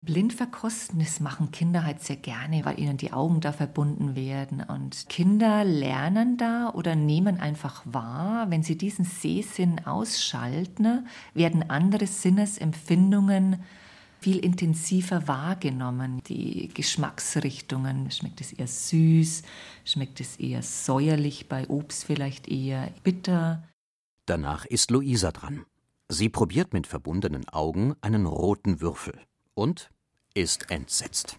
Blind 0.00 0.32
verkosten, 0.32 1.00
das 1.00 1.18
machen 1.18 1.50
Kinder 1.50 1.84
halt 1.84 2.02
sehr 2.02 2.16
gerne, 2.16 2.64
weil 2.64 2.78
ihnen 2.78 2.96
die 2.96 3.12
Augen 3.12 3.40
da 3.40 3.52
verbunden 3.52 4.14
werden. 4.14 4.62
Und 4.62 5.08
Kinder 5.08 5.64
lernen 5.64 6.36
da 6.36 6.70
oder 6.70 6.94
nehmen 6.94 7.38
einfach 7.40 7.82
wahr, 7.84 8.48
wenn 8.50 8.62
sie 8.62 8.78
diesen 8.78 9.04
Sehsinn 9.04 9.84
ausschalten, 9.86 11.06
werden 11.34 11.68
andere 11.68 12.06
Sinnesempfindungen 12.06 13.62
viel 14.20 14.38
intensiver 14.38 15.26
wahrgenommen. 15.26 16.22
Die 16.28 16.68
Geschmacksrichtungen, 16.68 18.10
schmeckt 18.12 18.40
es 18.40 18.52
eher 18.52 18.68
süß, 18.68 19.42
schmeckt 19.84 20.20
es 20.20 20.36
eher 20.36 20.62
säuerlich, 20.62 21.48
bei 21.48 21.68
Obst 21.68 22.04
vielleicht 22.04 22.48
eher 22.48 22.92
bitter. 23.02 23.64
Danach 24.26 24.64
ist 24.64 24.92
Luisa 24.92 25.32
dran. 25.32 25.64
Sie 26.08 26.28
probiert 26.28 26.72
mit 26.72 26.86
verbundenen 26.86 27.48
Augen 27.48 27.94
einen 28.00 28.26
roten 28.26 28.80
Würfel 28.80 29.20
und 29.58 29.90
ist 30.34 30.70
entsetzt. 30.70 31.36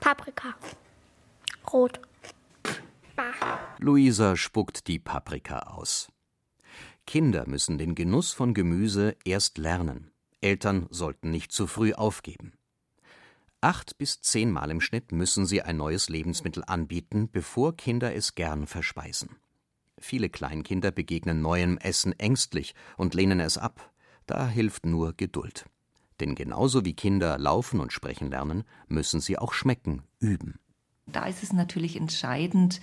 Paprika. 0.00 0.54
Rot. 1.70 2.00
Bah. 3.14 3.58
Luisa 3.78 4.36
spuckt 4.36 4.88
die 4.88 4.98
Paprika 4.98 5.58
aus. 5.58 6.08
Kinder 7.06 7.46
müssen 7.46 7.76
den 7.76 7.94
Genuss 7.94 8.32
von 8.32 8.54
Gemüse 8.54 9.16
erst 9.24 9.58
lernen. 9.58 10.10
Eltern 10.40 10.86
sollten 10.90 11.30
nicht 11.30 11.52
zu 11.52 11.66
früh 11.66 11.92
aufgeben. 11.92 12.54
Acht 13.60 13.98
bis 13.98 14.22
zehnmal 14.22 14.70
im 14.70 14.80
Schnitt 14.80 15.12
müssen 15.12 15.44
sie 15.44 15.60
ein 15.60 15.76
neues 15.76 16.08
Lebensmittel 16.08 16.64
anbieten, 16.66 17.28
bevor 17.30 17.76
Kinder 17.76 18.14
es 18.14 18.34
gern 18.34 18.66
verspeisen. 18.66 19.36
Viele 19.98 20.30
Kleinkinder 20.30 20.90
begegnen 20.90 21.42
neuem 21.42 21.76
Essen 21.76 22.18
ängstlich 22.18 22.74
und 22.96 23.12
lehnen 23.12 23.40
es 23.40 23.58
ab. 23.58 23.92
Da 24.24 24.48
hilft 24.48 24.86
nur 24.86 25.12
Geduld. 25.14 25.66
Denn 26.20 26.34
genauso 26.34 26.84
wie 26.84 26.94
Kinder 26.94 27.38
laufen 27.38 27.80
und 27.80 27.92
sprechen 27.92 28.30
lernen, 28.30 28.64
müssen 28.88 29.20
sie 29.20 29.38
auch 29.38 29.54
schmecken, 29.54 30.02
üben. 30.18 30.60
Da 31.12 31.26
ist 31.26 31.42
es 31.42 31.52
natürlich 31.52 31.96
entscheidend, 31.96 32.80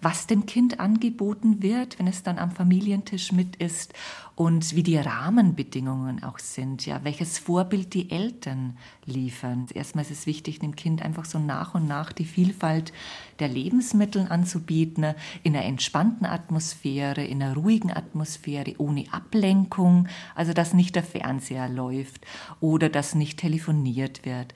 was 0.00 0.26
dem 0.26 0.46
Kind 0.46 0.80
angeboten 0.80 1.62
wird, 1.62 1.98
wenn 1.98 2.06
es 2.06 2.22
dann 2.22 2.38
am 2.38 2.50
Familientisch 2.50 3.32
mit 3.32 3.56
ist 3.56 3.94
und 4.36 4.74
wie 4.74 4.82
die 4.82 4.96
Rahmenbedingungen 4.96 6.24
auch 6.24 6.38
sind, 6.38 6.86
ja, 6.86 7.04
welches 7.04 7.38
Vorbild 7.38 7.94
die 7.94 8.10
Eltern 8.10 8.76
liefern. 9.06 9.66
Erstmal 9.72 10.04
ist 10.04 10.10
es 10.10 10.26
wichtig, 10.26 10.58
dem 10.58 10.74
Kind 10.74 11.02
einfach 11.02 11.24
so 11.24 11.38
nach 11.38 11.74
und 11.74 11.86
nach 11.86 12.12
die 12.12 12.24
Vielfalt 12.24 12.92
der 13.38 13.48
Lebensmittel 13.48 14.26
anzubieten, 14.28 15.14
in 15.42 15.54
einer 15.54 15.64
entspannten 15.64 16.26
Atmosphäre, 16.26 17.24
in 17.24 17.42
einer 17.42 17.54
ruhigen 17.54 17.92
Atmosphäre, 17.92 18.74
ohne 18.78 19.04
Ablenkung, 19.12 20.08
also 20.34 20.52
dass 20.52 20.74
nicht 20.74 20.96
der 20.96 21.04
Fernseher 21.04 21.68
läuft 21.68 22.26
oder 22.60 22.88
dass 22.88 23.14
nicht 23.14 23.38
telefoniert 23.38 24.24
wird 24.24 24.52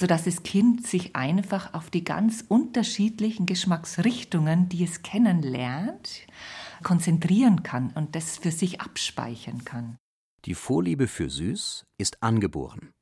sodass 0.00 0.24
das 0.24 0.42
Kind 0.42 0.86
sich 0.86 1.14
einfach 1.14 1.74
auf 1.74 1.90
die 1.90 2.04
ganz 2.04 2.42
unterschiedlichen 2.48 3.44
Geschmacksrichtungen, 3.44 4.70
die 4.70 4.82
es 4.82 5.02
kennenlernt, 5.02 6.26
konzentrieren 6.82 7.62
kann 7.62 7.90
und 7.90 8.16
das 8.16 8.38
für 8.38 8.50
sich 8.50 8.80
abspeichern 8.80 9.62
kann. 9.66 9.98
Die 10.46 10.54
Vorliebe 10.54 11.06
für 11.06 11.28
Süß 11.28 11.84
ist 11.98 12.22
angeboren. 12.22 12.94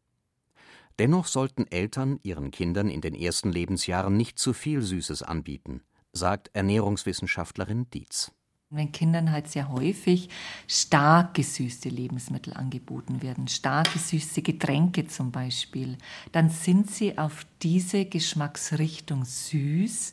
Dennoch 0.99 1.29
sollten 1.29 1.69
Eltern 1.69 2.19
ihren 2.25 2.51
Kindern 2.51 2.91
in 2.91 3.01
den 3.01 3.15
ersten 3.15 3.53
Lebensjahren 3.53 4.17
nicht 4.17 4.41
zu 4.41 4.53
viel 4.53 4.83
Süßes 4.83 5.23
anbieten, 5.23 5.85
sagt 6.13 6.51
Ernährungswissenschaftlerin 6.53 7.89
Dietz. 7.91 8.33
Wenn 8.71 8.93
Kindern 8.93 9.33
halt 9.33 9.49
sehr 9.49 9.71
häufig 9.71 10.29
stark 10.67 11.33
gesüßte 11.33 11.89
Lebensmittel 11.89 12.53
angeboten 12.53 13.23
werden, 13.23 13.49
stark 13.49 13.91
gesüßte 13.95 14.43
Getränke 14.43 15.07
zum 15.07 15.31
Beispiel, 15.31 15.97
dann 16.33 16.51
sind 16.51 16.91
sie 16.91 17.17
auf 17.17 17.47
diese 17.63 18.05
Geschmacksrichtung 18.05 19.25
süß 19.25 20.13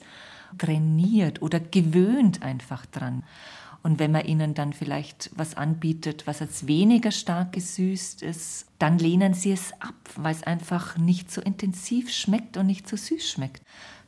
trainiert 0.57 1.41
oder 1.41 1.59
gewöhnt 1.59 2.43
einfach 2.43 2.85
dran. 2.85 3.24
Und 3.83 4.00
wenn 4.00 4.13
man 4.13 4.25
ihnen 4.25 4.53
dann 4.53 4.71
vielleicht 4.71 5.31
was 5.35 5.55
anbietet, 5.55 6.25
was 6.25 6.41
als 6.41 6.65
weniger 6.65 7.12
stark 7.12 7.51
gesüßt 7.51 8.24
ist, 8.24 8.67
dann 8.79 8.97
lehnen 9.00 9.33
sie 9.33 9.51
es 9.51 9.74
ab, 9.81 9.95
weil 10.15 10.33
es 10.33 10.43
einfach 10.43 10.97
nicht 10.97 11.29
so 11.29 11.41
intensiv 11.41 12.09
schmeckt 12.09 12.55
und 12.55 12.67
nicht 12.67 12.88
so 12.88 12.95
süß 12.95 13.29
schmeckt. 13.29 13.62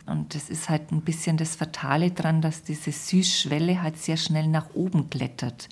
Und 0.08 0.34
das 0.36 0.50
ist 0.50 0.70
halt 0.70 0.92
ein 0.92 1.02
bisschen 1.02 1.38
das 1.38 1.56
Fatale 1.56 2.12
dran, 2.12 2.42
dass 2.42 2.64
diese 2.64 2.92
Süßschwelle 2.92 3.82
halt 3.82 3.98
sehr 3.98 4.18
schnell 4.18 4.48
nach 4.48 4.74
oben 4.74 5.10
klettert, 5.10 5.68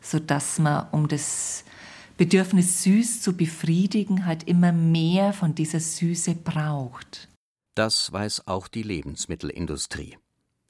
sodass 0.00 0.58
man, 0.58 0.88
um 0.90 1.06
das 1.06 1.64
Bedürfnis 2.16 2.82
süß 2.82 3.22
zu 3.22 3.36
befriedigen, 3.36 4.26
halt 4.26 4.44
immer 4.44 4.72
mehr 4.72 5.32
von 5.32 5.54
dieser 5.54 5.80
Süße 5.80 6.34
braucht. 6.34 7.28
Das 7.76 8.12
weiß 8.12 8.48
auch 8.48 8.68
die 8.68 8.82
Lebensmittelindustrie. 8.82 10.16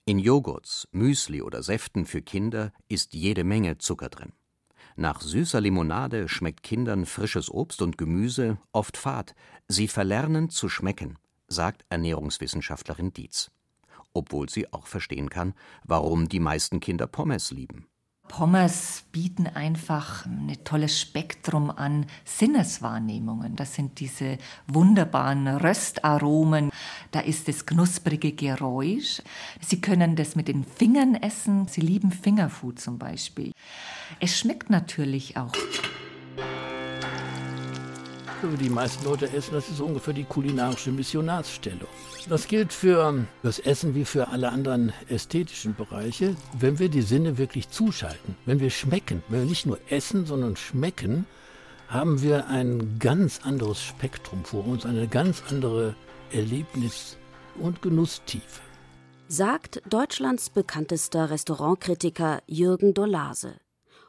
In 0.04 0.18
Joghurts, 0.18 0.86
Müsli 0.92 1.40
oder 1.40 1.62
Säften 1.62 2.04
für 2.04 2.20
Kinder 2.20 2.72
ist 2.88 3.14
jede 3.14 3.44
Menge 3.44 3.78
Zucker 3.78 4.08
drin. 4.08 4.32
Nach 4.96 5.20
süßer 5.20 5.60
Limonade 5.60 6.28
schmeckt 6.28 6.62
Kindern 6.62 7.06
frisches 7.06 7.50
Obst 7.50 7.82
und 7.82 7.98
Gemüse 7.98 8.58
oft 8.72 8.96
fad. 8.96 9.34
Sie 9.68 9.88
verlernen 9.88 10.48
zu 10.48 10.68
schmecken 10.68 11.18
sagt 11.48 11.84
Ernährungswissenschaftlerin 11.90 13.12
Dietz. 13.12 13.50
Obwohl 14.12 14.48
sie 14.48 14.72
auch 14.72 14.86
verstehen 14.86 15.30
kann, 15.30 15.54
warum 15.84 16.28
die 16.28 16.40
meisten 16.40 16.80
Kinder 16.80 17.06
Pommes 17.06 17.50
lieben. 17.50 17.86
Pommes 18.28 19.04
bieten 19.12 19.46
einfach 19.46 20.26
ein 20.26 20.56
tolles 20.64 21.00
Spektrum 21.00 21.70
an 21.70 22.06
Sinneswahrnehmungen. 22.24 23.56
Das 23.56 23.74
sind 23.74 24.00
diese 24.00 24.38
wunderbaren 24.66 25.46
Röstaromen. 25.46 26.70
Da 27.12 27.20
ist 27.20 27.48
das 27.48 27.66
knusprige 27.66 28.32
Geräusch. 28.32 29.22
Sie 29.60 29.80
können 29.80 30.16
das 30.16 30.34
mit 30.34 30.48
den 30.48 30.64
Fingern 30.64 31.14
essen. 31.14 31.68
Sie 31.68 31.80
lieben 31.80 32.10
Fingerfood 32.10 32.80
zum 32.80 32.98
Beispiel. 32.98 33.52
Es 34.20 34.38
schmeckt 34.38 34.70
natürlich 34.70 35.36
auch 35.36 35.52
die 38.42 38.70
meisten 38.70 39.04
Leute 39.04 39.32
essen, 39.32 39.54
das 39.54 39.68
ist 39.68 39.80
ungefähr 39.80 40.14
die 40.14 40.24
kulinarische 40.24 40.90
Missionarsstellung. 40.90 41.88
Das 42.28 42.46
gilt 42.48 42.72
für 42.72 43.26
das 43.42 43.58
Essen 43.58 43.94
wie 43.94 44.04
für 44.04 44.28
alle 44.28 44.50
anderen 44.50 44.92
ästhetischen 45.08 45.74
Bereiche. 45.74 46.36
Wenn 46.58 46.78
wir 46.78 46.88
die 46.88 47.02
Sinne 47.02 47.38
wirklich 47.38 47.70
zuschalten, 47.70 48.36
wenn 48.44 48.60
wir 48.60 48.70
schmecken, 48.70 49.22
wenn 49.28 49.40
wir 49.40 49.48
nicht 49.48 49.66
nur 49.66 49.78
essen, 49.88 50.26
sondern 50.26 50.56
schmecken, 50.56 51.26
haben 51.88 52.22
wir 52.22 52.48
ein 52.48 52.98
ganz 52.98 53.40
anderes 53.44 53.82
Spektrum 53.82 54.44
vor 54.44 54.66
uns, 54.66 54.84
eine 54.84 55.08
ganz 55.08 55.42
andere 55.50 55.94
Erlebnis- 56.32 57.16
und 57.58 57.80
Genusstiefe. 57.82 58.60
Sagt 59.28 59.82
Deutschlands 59.88 60.50
bekanntester 60.50 61.30
Restaurantkritiker 61.30 62.42
Jürgen 62.46 62.94
Dolase. 62.94 63.54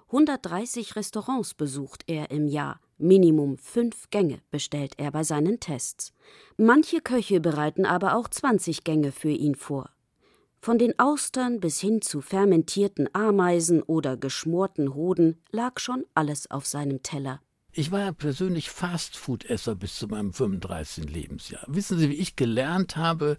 130 0.08 0.96
Restaurants 0.96 1.54
besucht 1.54 2.04
er 2.08 2.32
im 2.32 2.48
Jahr. 2.48 2.80
Minimum 2.98 3.58
fünf 3.58 4.10
Gänge 4.10 4.40
bestellt 4.50 4.94
er 4.98 5.12
bei 5.12 5.24
seinen 5.24 5.60
Tests. 5.60 6.14
Manche 6.58 7.02
Köche 7.02 7.40
bereiten 7.40 7.86
aber 7.86 8.16
auch 8.16 8.28
20 8.28 8.84
Gänge 8.84 9.12
für 9.12 9.30
ihn 9.30 9.56
vor. 9.56 9.90
Von 10.60 10.80
den 10.80 10.98
Austern 10.98 11.60
bis 11.60 11.80
hin 11.80 12.02
zu 12.02 12.22
fermentierten 12.22 13.08
Ameisen 13.14 13.82
oder 13.84 14.18
geschmorten 14.18 14.94
Hoden 14.96 15.42
lag 15.52 15.80
schon 15.80 16.04
alles 16.14 16.50
auf 16.50 16.66
seinem 16.66 17.04
Teller. 17.04 17.42
Ich 17.72 17.92
war 17.92 18.00
ja 18.00 18.12
persönlich 18.12 18.72
Fastfood-Esser 18.72 19.76
bis 19.76 19.96
zu 19.96 20.08
meinem 20.08 20.34
35. 20.34 21.10
Lebensjahr. 21.10 21.64
Wissen 21.68 22.00
Sie, 22.00 22.10
wie 22.10 22.16
ich 22.16 22.36
gelernt 22.36 22.98
habe, 22.98 23.38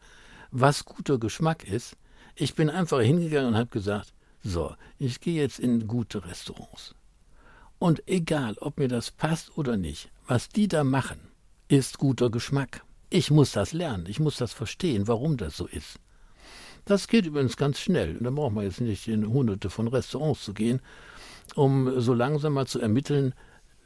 was 0.52 0.84
guter 0.84 1.18
Geschmack 1.18 1.64
ist? 1.64 1.96
Ich 2.36 2.54
bin 2.54 2.70
einfach 2.70 3.00
hingegangen 3.00 3.48
und 3.48 3.56
habe 3.56 3.70
gesagt, 3.70 4.14
so, 4.44 4.74
ich 4.96 5.20
gehe 5.20 5.40
jetzt 5.40 5.58
in 5.58 5.88
gute 5.88 6.24
Restaurants. 6.24 6.94
Und 7.78 8.02
egal, 8.08 8.56
ob 8.58 8.78
mir 8.78 8.88
das 8.88 9.10
passt 9.10 9.56
oder 9.56 9.76
nicht, 9.76 10.10
was 10.26 10.48
die 10.48 10.68
da 10.68 10.84
machen, 10.84 11.20
ist 11.68 11.98
guter 11.98 12.30
Geschmack. 12.30 12.82
Ich 13.10 13.30
muss 13.30 13.52
das 13.52 13.72
lernen, 13.72 14.06
ich 14.08 14.20
muss 14.20 14.36
das 14.36 14.52
verstehen, 14.52 15.06
warum 15.06 15.36
das 15.36 15.56
so 15.56 15.66
ist. 15.66 15.98
Das 16.84 17.06
geht 17.06 17.26
übrigens 17.26 17.56
ganz 17.56 17.78
schnell. 17.78 18.14
Da 18.20 18.30
braucht 18.30 18.54
man 18.54 18.64
jetzt 18.64 18.80
nicht 18.80 19.08
in 19.08 19.28
hunderte 19.28 19.70
von 19.70 19.88
Restaurants 19.88 20.42
zu 20.42 20.54
gehen, 20.54 20.80
um 21.54 22.00
so 22.00 22.14
langsam 22.14 22.54
mal 22.54 22.66
zu 22.66 22.80
ermitteln, 22.80 23.34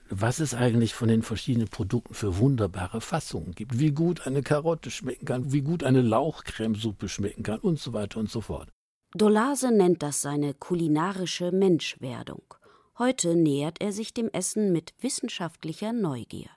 was 0.09 0.41
es 0.41 0.55
eigentlich 0.55 0.95
von 0.95 1.09
den 1.09 1.23
verschiedenen 1.23 1.69
Produkten 1.69 2.15
für 2.15 2.39
wunderbare 2.39 3.01
Fassungen 3.01 3.55
gibt. 3.55 3.79
Wie 3.79 3.93
gut 3.93 4.27
eine 4.27 4.43
Karotte 4.43 4.91
schmecken 4.91 5.25
kann, 5.25 5.53
wie 5.53 5.63
gut 5.63 5.85
eine 5.85 6.03
Lauchcremesuppe 6.03 7.09
schmecken 7.09 7.43
kann 7.43 7.59
und 7.61 7.79
so 7.79 7.93
weiter 7.93 8.21
und 8.21 8.31
so 8.31 8.41
fort. 8.41 8.69
Dolase 9.15 9.73
nennt 9.73 10.03
das 10.03 10.23
seine 10.23 10.55
kulinarische 10.55 11.51
Menschwerdung. 11.51 12.43
Heute 12.99 13.37
nähert 13.37 13.81
er 13.81 13.91
sich 13.91 14.13
dem 14.13 14.29
Essen 14.29 14.71
mit 14.71 14.93
wissenschaftlicher 15.01 15.95
Neugier. 15.95 16.51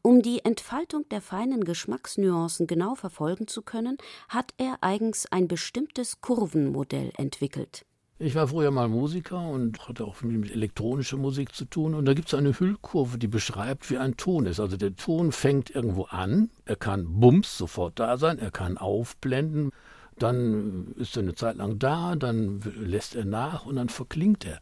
Um 0.00 0.22
die 0.22 0.44
Entfaltung 0.44 1.08
der 1.10 1.20
feinen 1.20 1.64
Geschmacksnuancen 1.64 2.68
genau 2.68 2.94
verfolgen 2.94 3.48
zu 3.48 3.62
können, 3.62 3.98
hat 4.28 4.54
er 4.58 4.78
eigens 4.80 5.26
ein 5.32 5.48
bestimmtes 5.48 6.20
Kurvenmodell 6.20 7.10
entwickelt. 7.16 7.84
Ich 8.20 8.36
war 8.36 8.46
früher 8.46 8.70
mal 8.70 8.88
Musiker 8.88 9.40
und 9.40 9.88
hatte 9.88 10.04
auch 10.04 10.22
mit 10.22 10.52
elektronischer 10.52 11.16
Musik 11.16 11.52
zu 11.52 11.64
tun. 11.64 11.94
Und 11.94 12.04
da 12.04 12.14
gibt 12.14 12.28
es 12.28 12.34
eine 12.34 12.58
Hüllkurve, 12.58 13.18
die 13.18 13.26
beschreibt, 13.28 13.90
wie 13.90 13.98
ein 13.98 14.16
Ton 14.16 14.46
ist. 14.46 14.60
Also 14.60 14.76
der 14.76 14.94
Ton 14.94 15.32
fängt 15.32 15.70
irgendwo 15.70 16.04
an, 16.04 16.48
er 16.64 16.76
kann 16.76 17.20
bums 17.20 17.58
sofort 17.58 17.98
da 17.98 18.18
sein, 18.18 18.38
er 18.38 18.52
kann 18.52 18.78
aufblenden, 18.78 19.72
dann 20.16 20.94
ist 20.96 21.16
er 21.16 21.24
eine 21.24 21.34
Zeit 21.34 21.56
lang 21.56 21.80
da, 21.80 22.14
dann 22.14 22.60
lässt 22.76 23.16
er 23.16 23.24
nach 23.24 23.66
und 23.66 23.76
dann 23.76 23.88
verklingt 23.88 24.46
er 24.46 24.60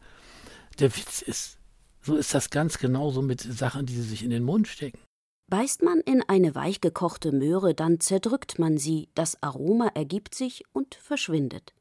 der 0.79 0.95
Witz 0.95 1.21
ist, 1.21 1.57
so 2.01 2.15
ist 2.15 2.33
das 2.33 2.49
ganz 2.49 2.77
genauso 2.77 3.21
mit 3.21 3.41
Sachen, 3.41 3.85
die 3.85 3.93
sie 3.93 4.03
sich 4.03 4.23
in 4.23 4.29
den 4.29 4.43
Mund 4.43 4.67
stecken. 4.67 4.99
Beißt 5.47 5.83
man 5.83 5.99
in 5.99 6.23
eine 6.27 6.55
weichgekochte 6.55 7.31
Möhre, 7.31 7.75
dann 7.75 7.99
zerdrückt 7.99 8.57
man 8.57 8.77
sie, 8.77 9.09
das 9.13 9.41
Aroma 9.43 9.89
ergibt 9.93 10.33
sich 10.33 10.63
und 10.73 10.95
verschwindet. 10.95 11.73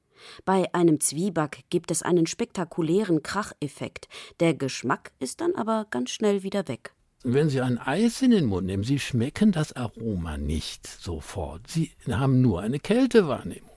Bei 0.45 0.73
einem 0.75 1.01
Zwieback 1.01 1.65
gibt 1.71 1.91
es 1.91 2.03
einen 2.03 2.27
spektakulären 2.27 3.23
Kracheffekt, 3.23 4.09
der 4.41 4.55
Geschmack 4.55 5.13
ist 5.19 5.41
dann 5.41 5.55
aber 5.55 5.87
ganz 5.91 6.11
schnell 6.11 6.43
wieder 6.43 6.69
weg. 6.69 6.95
Wenn 7.27 7.49
Sie 7.49 7.63
ein 7.63 7.79
Eis 7.79 8.21
in 8.21 8.33
den 8.33 8.45
Mund 8.45 8.67
nehmen, 8.67 8.85
Sie 8.85 8.99
schmecken 8.99 9.51
das 9.51 9.73
Aroma 9.73 10.37
nicht 10.37 10.87
sofort. 10.87 11.67
Sie 11.69 11.93
haben 12.07 12.43
nur 12.43 12.61
eine 12.61 12.79
Kältewahrnehmung. 12.79 13.71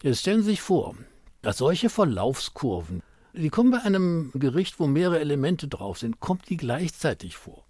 Jetzt 0.00 0.20
stellen 0.20 0.42
Sie 0.42 0.50
sich 0.50 0.60
vor, 0.60 0.94
dass 1.42 1.58
solche 1.58 1.90
Verlaufskurven 1.90 3.02
die 3.38 3.50
kommen 3.50 3.70
bei 3.70 3.82
einem 3.82 4.32
Gericht, 4.34 4.80
wo 4.80 4.86
mehrere 4.86 5.20
Elemente 5.20 5.68
drauf 5.68 5.98
sind, 5.98 6.20
kommt 6.20 6.48
die 6.48 6.56
gleichzeitig 6.56 7.36
vor. 7.36 7.64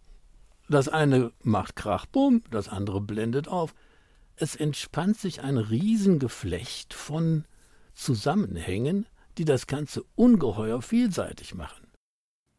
Das 0.68 0.88
eine 0.88 1.32
macht 1.42 1.76
Krach, 1.76 2.06
bumm, 2.06 2.42
das 2.50 2.68
andere 2.68 3.00
blendet 3.00 3.48
auf. 3.48 3.74
Es 4.36 4.56
entspannt 4.56 5.18
sich 5.18 5.42
ein 5.42 5.58
Riesengeflecht 5.58 6.94
von 6.94 7.44
Zusammenhängen, 7.94 9.06
die 9.36 9.44
das 9.44 9.66
Ganze 9.66 10.04
ungeheuer 10.14 10.82
vielseitig 10.82 11.54
machen. 11.54 11.86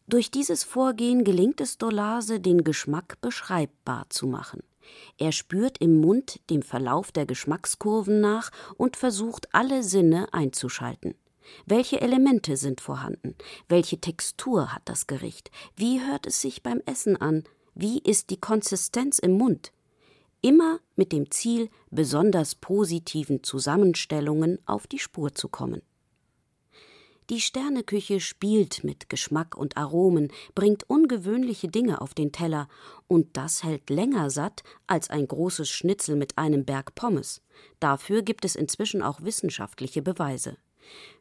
Durch 0.08 0.32
dieses 0.32 0.64
Vorgehen 0.64 1.24
gelingt 1.24 1.62
es 1.62 1.78
Dolase, 1.78 2.40
den 2.40 2.64
Geschmack 2.64 3.22
beschreibbar 3.22 4.10
zu 4.10 4.28
machen. 4.28 4.62
Er 5.18 5.32
spürt 5.32 5.78
im 5.80 6.02
Mund 6.02 6.40
dem 6.50 6.64
Verlauf 6.64 7.12
der 7.12 7.26
Geschmackskurven 7.26 8.20
nach 8.20 8.52
und 8.76 8.98
versucht 8.98 9.54
alle 9.54 9.84
Sinne 9.84 10.34
einzuschalten. 10.34 11.14
Welche 11.66 12.02
Elemente 12.02 12.58
sind 12.58 12.82
vorhanden? 12.82 13.36
Welche 13.68 14.00
Textur 14.00 14.74
hat 14.74 14.84
das 14.86 15.08
Gericht? 15.08 15.52
Wie 15.76 16.02
hört 16.02 16.26
es 16.28 16.42
sich 16.42 16.64
beim 16.64 16.82
Essen 16.86 17.18
an? 17.18 17.44
Wie 17.76 18.00
ist 18.00 18.30
die 18.30 18.40
Konsistenz 18.40 19.20
im 19.20 19.34
Mund? 19.34 19.72
Immer 20.42 20.80
mit 20.96 21.12
dem 21.12 21.32
Ziel, 21.32 21.70
besonders 21.92 22.56
positiven 22.56 23.44
Zusammenstellungen 23.44 24.60
auf 24.66 24.88
die 24.88 25.00
Spur 25.00 25.34
zu 25.36 25.50
kommen. 25.50 25.82
Die 27.30 27.42
Sterneküche 27.42 28.20
spielt 28.22 28.84
mit 28.84 29.08
Geschmack 29.08 29.56
und 29.56 29.78
Aromen, 29.78 30.32
bringt 30.56 30.90
ungewöhnliche 30.90 31.68
Dinge 31.68 32.02
auf 32.02 32.16
den 32.16 32.32
Teller, 32.32 32.68
und 33.08 33.38
das 33.38 33.64
hält 33.64 33.92
länger 33.92 34.32
satt 34.32 34.64
als 34.88 35.12
ein 35.12 35.28
großes 35.28 35.70
Schnitzel 35.70 36.16
mit 36.16 36.40
einem 36.40 36.66
Berg 36.66 36.96
Pommes. 36.96 37.44
Dafür 37.80 38.24
gibt 38.24 38.46
es 38.46 38.56
inzwischen 38.56 39.04
auch 39.04 39.22
wissenschaftliche 39.22 40.02
Beweise. 40.02 40.58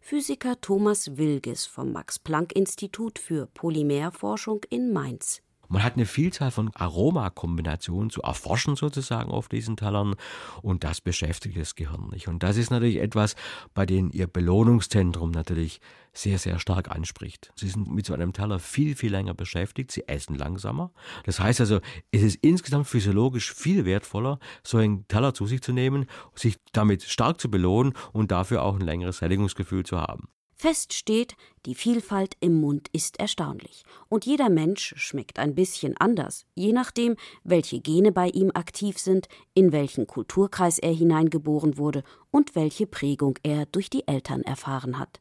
Physiker 0.01 0.61
Thomas 0.61 1.17
Wilges 1.17 1.67
vom 1.67 1.93
Max 1.93 2.19
Planck 2.19 2.55
Institut 2.55 3.19
für 3.19 3.47
Polymerforschung 3.47 4.63
in 4.71 4.93
Mainz. 4.93 5.43
Man 5.69 5.83
hat 5.83 5.95
eine 5.95 6.07
Vielzahl 6.07 6.51
von 6.51 6.71
Aromakombinationen 6.75 8.11
zu 8.11 8.23
erforschen 8.23 8.75
sozusagen 8.75 9.31
auf 9.31 9.49
diesen 9.49 9.77
Tellern 9.77 10.15
und 10.63 10.83
das 10.83 11.01
beschäftigt 11.01 11.59
das 11.59 11.75
Gehirn 11.75 12.09
nicht. 12.11 12.29
Und 12.29 12.43
das 12.43 12.57
ist 12.57 12.71
natürlich 12.71 12.97
etwas, 12.97 13.37
bei 13.75 13.85
dem 13.85 14.11
ihr 14.13 14.27
Belohnungszentrum 14.27 15.31
natürlich 15.31 15.81
sehr, 16.15 16.39
sehr 16.39 16.59
stark 16.59 16.91
anspricht. 16.91 17.53
Sie 17.55 17.69
sind 17.69 17.91
mit 17.91 18.07
so 18.07 18.15
einem 18.15 18.33
Teller 18.33 18.59
viel, 18.59 18.97
viel 18.97 19.13
länger 19.13 19.35
beschäftigt, 19.35 19.93
sie 19.93 20.09
essen 20.09 20.35
langsamer. 20.37 20.91
Das 21.25 21.39
heißt 21.39 21.61
also, 21.61 21.81
es 22.11 22.23
ist 22.23 22.39
insgesamt 22.43 22.87
physiologisch 22.87 23.53
viel 23.53 23.85
wertvoller, 23.85 24.39
so 24.65 24.79
einen 24.79 25.07
Teller 25.07 25.35
zu 25.35 25.47
sich 25.47 25.61
zu 25.61 25.73
nehmen, 25.73 26.07
sich 26.35 26.57
damit 26.73 27.03
stark 27.03 27.41
zu 27.41 27.51
belohnen 27.51 27.93
und 28.13 28.31
dafür 28.31 28.63
auch 28.63 28.75
ein 28.75 28.81
längeres 28.81 29.19
Sättigungsgefühl 29.19 29.85
zu 29.85 30.01
haben. 30.01 30.29
Fest 30.61 30.93
steht, 30.93 31.37
die 31.67 31.77
Vielfalt 31.77 32.37
im 32.41 32.61
Mund 32.61 32.89
ist 32.93 33.21
erstaunlich. 33.21 33.85
Und 34.09 34.27
jeder 34.27 34.51
Mensch 34.51 34.93
schmeckt 34.97 35.39
ein 35.39 35.55
bisschen 35.55 35.97
anders, 35.99 36.47
je 36.57 36.73
nachdem, 36.73 37.15
welche 37.45 37.81
Gene 37.81 38.11
bei 38.11 38.27
ihm 38.31 38.51
aktiv 38.53 38.99
sind, 38.99 39.29
in 39.55 39.71
welchen 39.71 40.09
Kulturkreis 40.09 40.81
er 40.81 40.93
hineingeboren 40.93 41.79
wurde 41.79 42.03
und 42.33 42.57
welche 42.57 42.89
Prägung 42.89 43.39
er 43.45 43.67
durch 43.67 43.89
die 43.89 44.09
Eltern 44.09 44.43
erfahren 44.43 44.99
hat. 44.99 45.21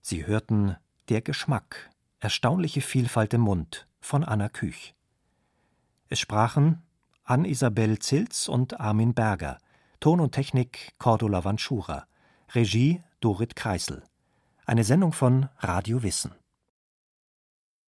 Sie 0.00 0.26
hörten 0.26 0.76
Der 1.08 1.22
Geschmack. 1.22 1.90
Erstaunliche 2.18 2.80
Vielfalt 2.80 3.34
im 3.34 3.42
Mund 3.42 3.86
von 4.00 4.24
Anna 4.24 4.48
Küch. 4.48 4.96
Es 6.08 6.18
sprachen 6.18 6.82
Ann-Isabel 7.22 8.00
Zilz 8.00 8.48
und 8.48 8.80
Armin 8.80 9.14
Berger. 9.14 9.58
Ton 10.00 10.18
und 10.18 10.32
Technik 10.32 10.92
Cordula 10.98 11.44
Vanschura. 11.44 12.08
Regie 12.52 13.02
Dorit 13.20 13.56
Kreisel. 13.56 14.02
Eine 14.66 14.84
Sendung 14.84 15.12
von 15.12 15.48
Radio 15.58 16.02
Wissen. 16.02 16.32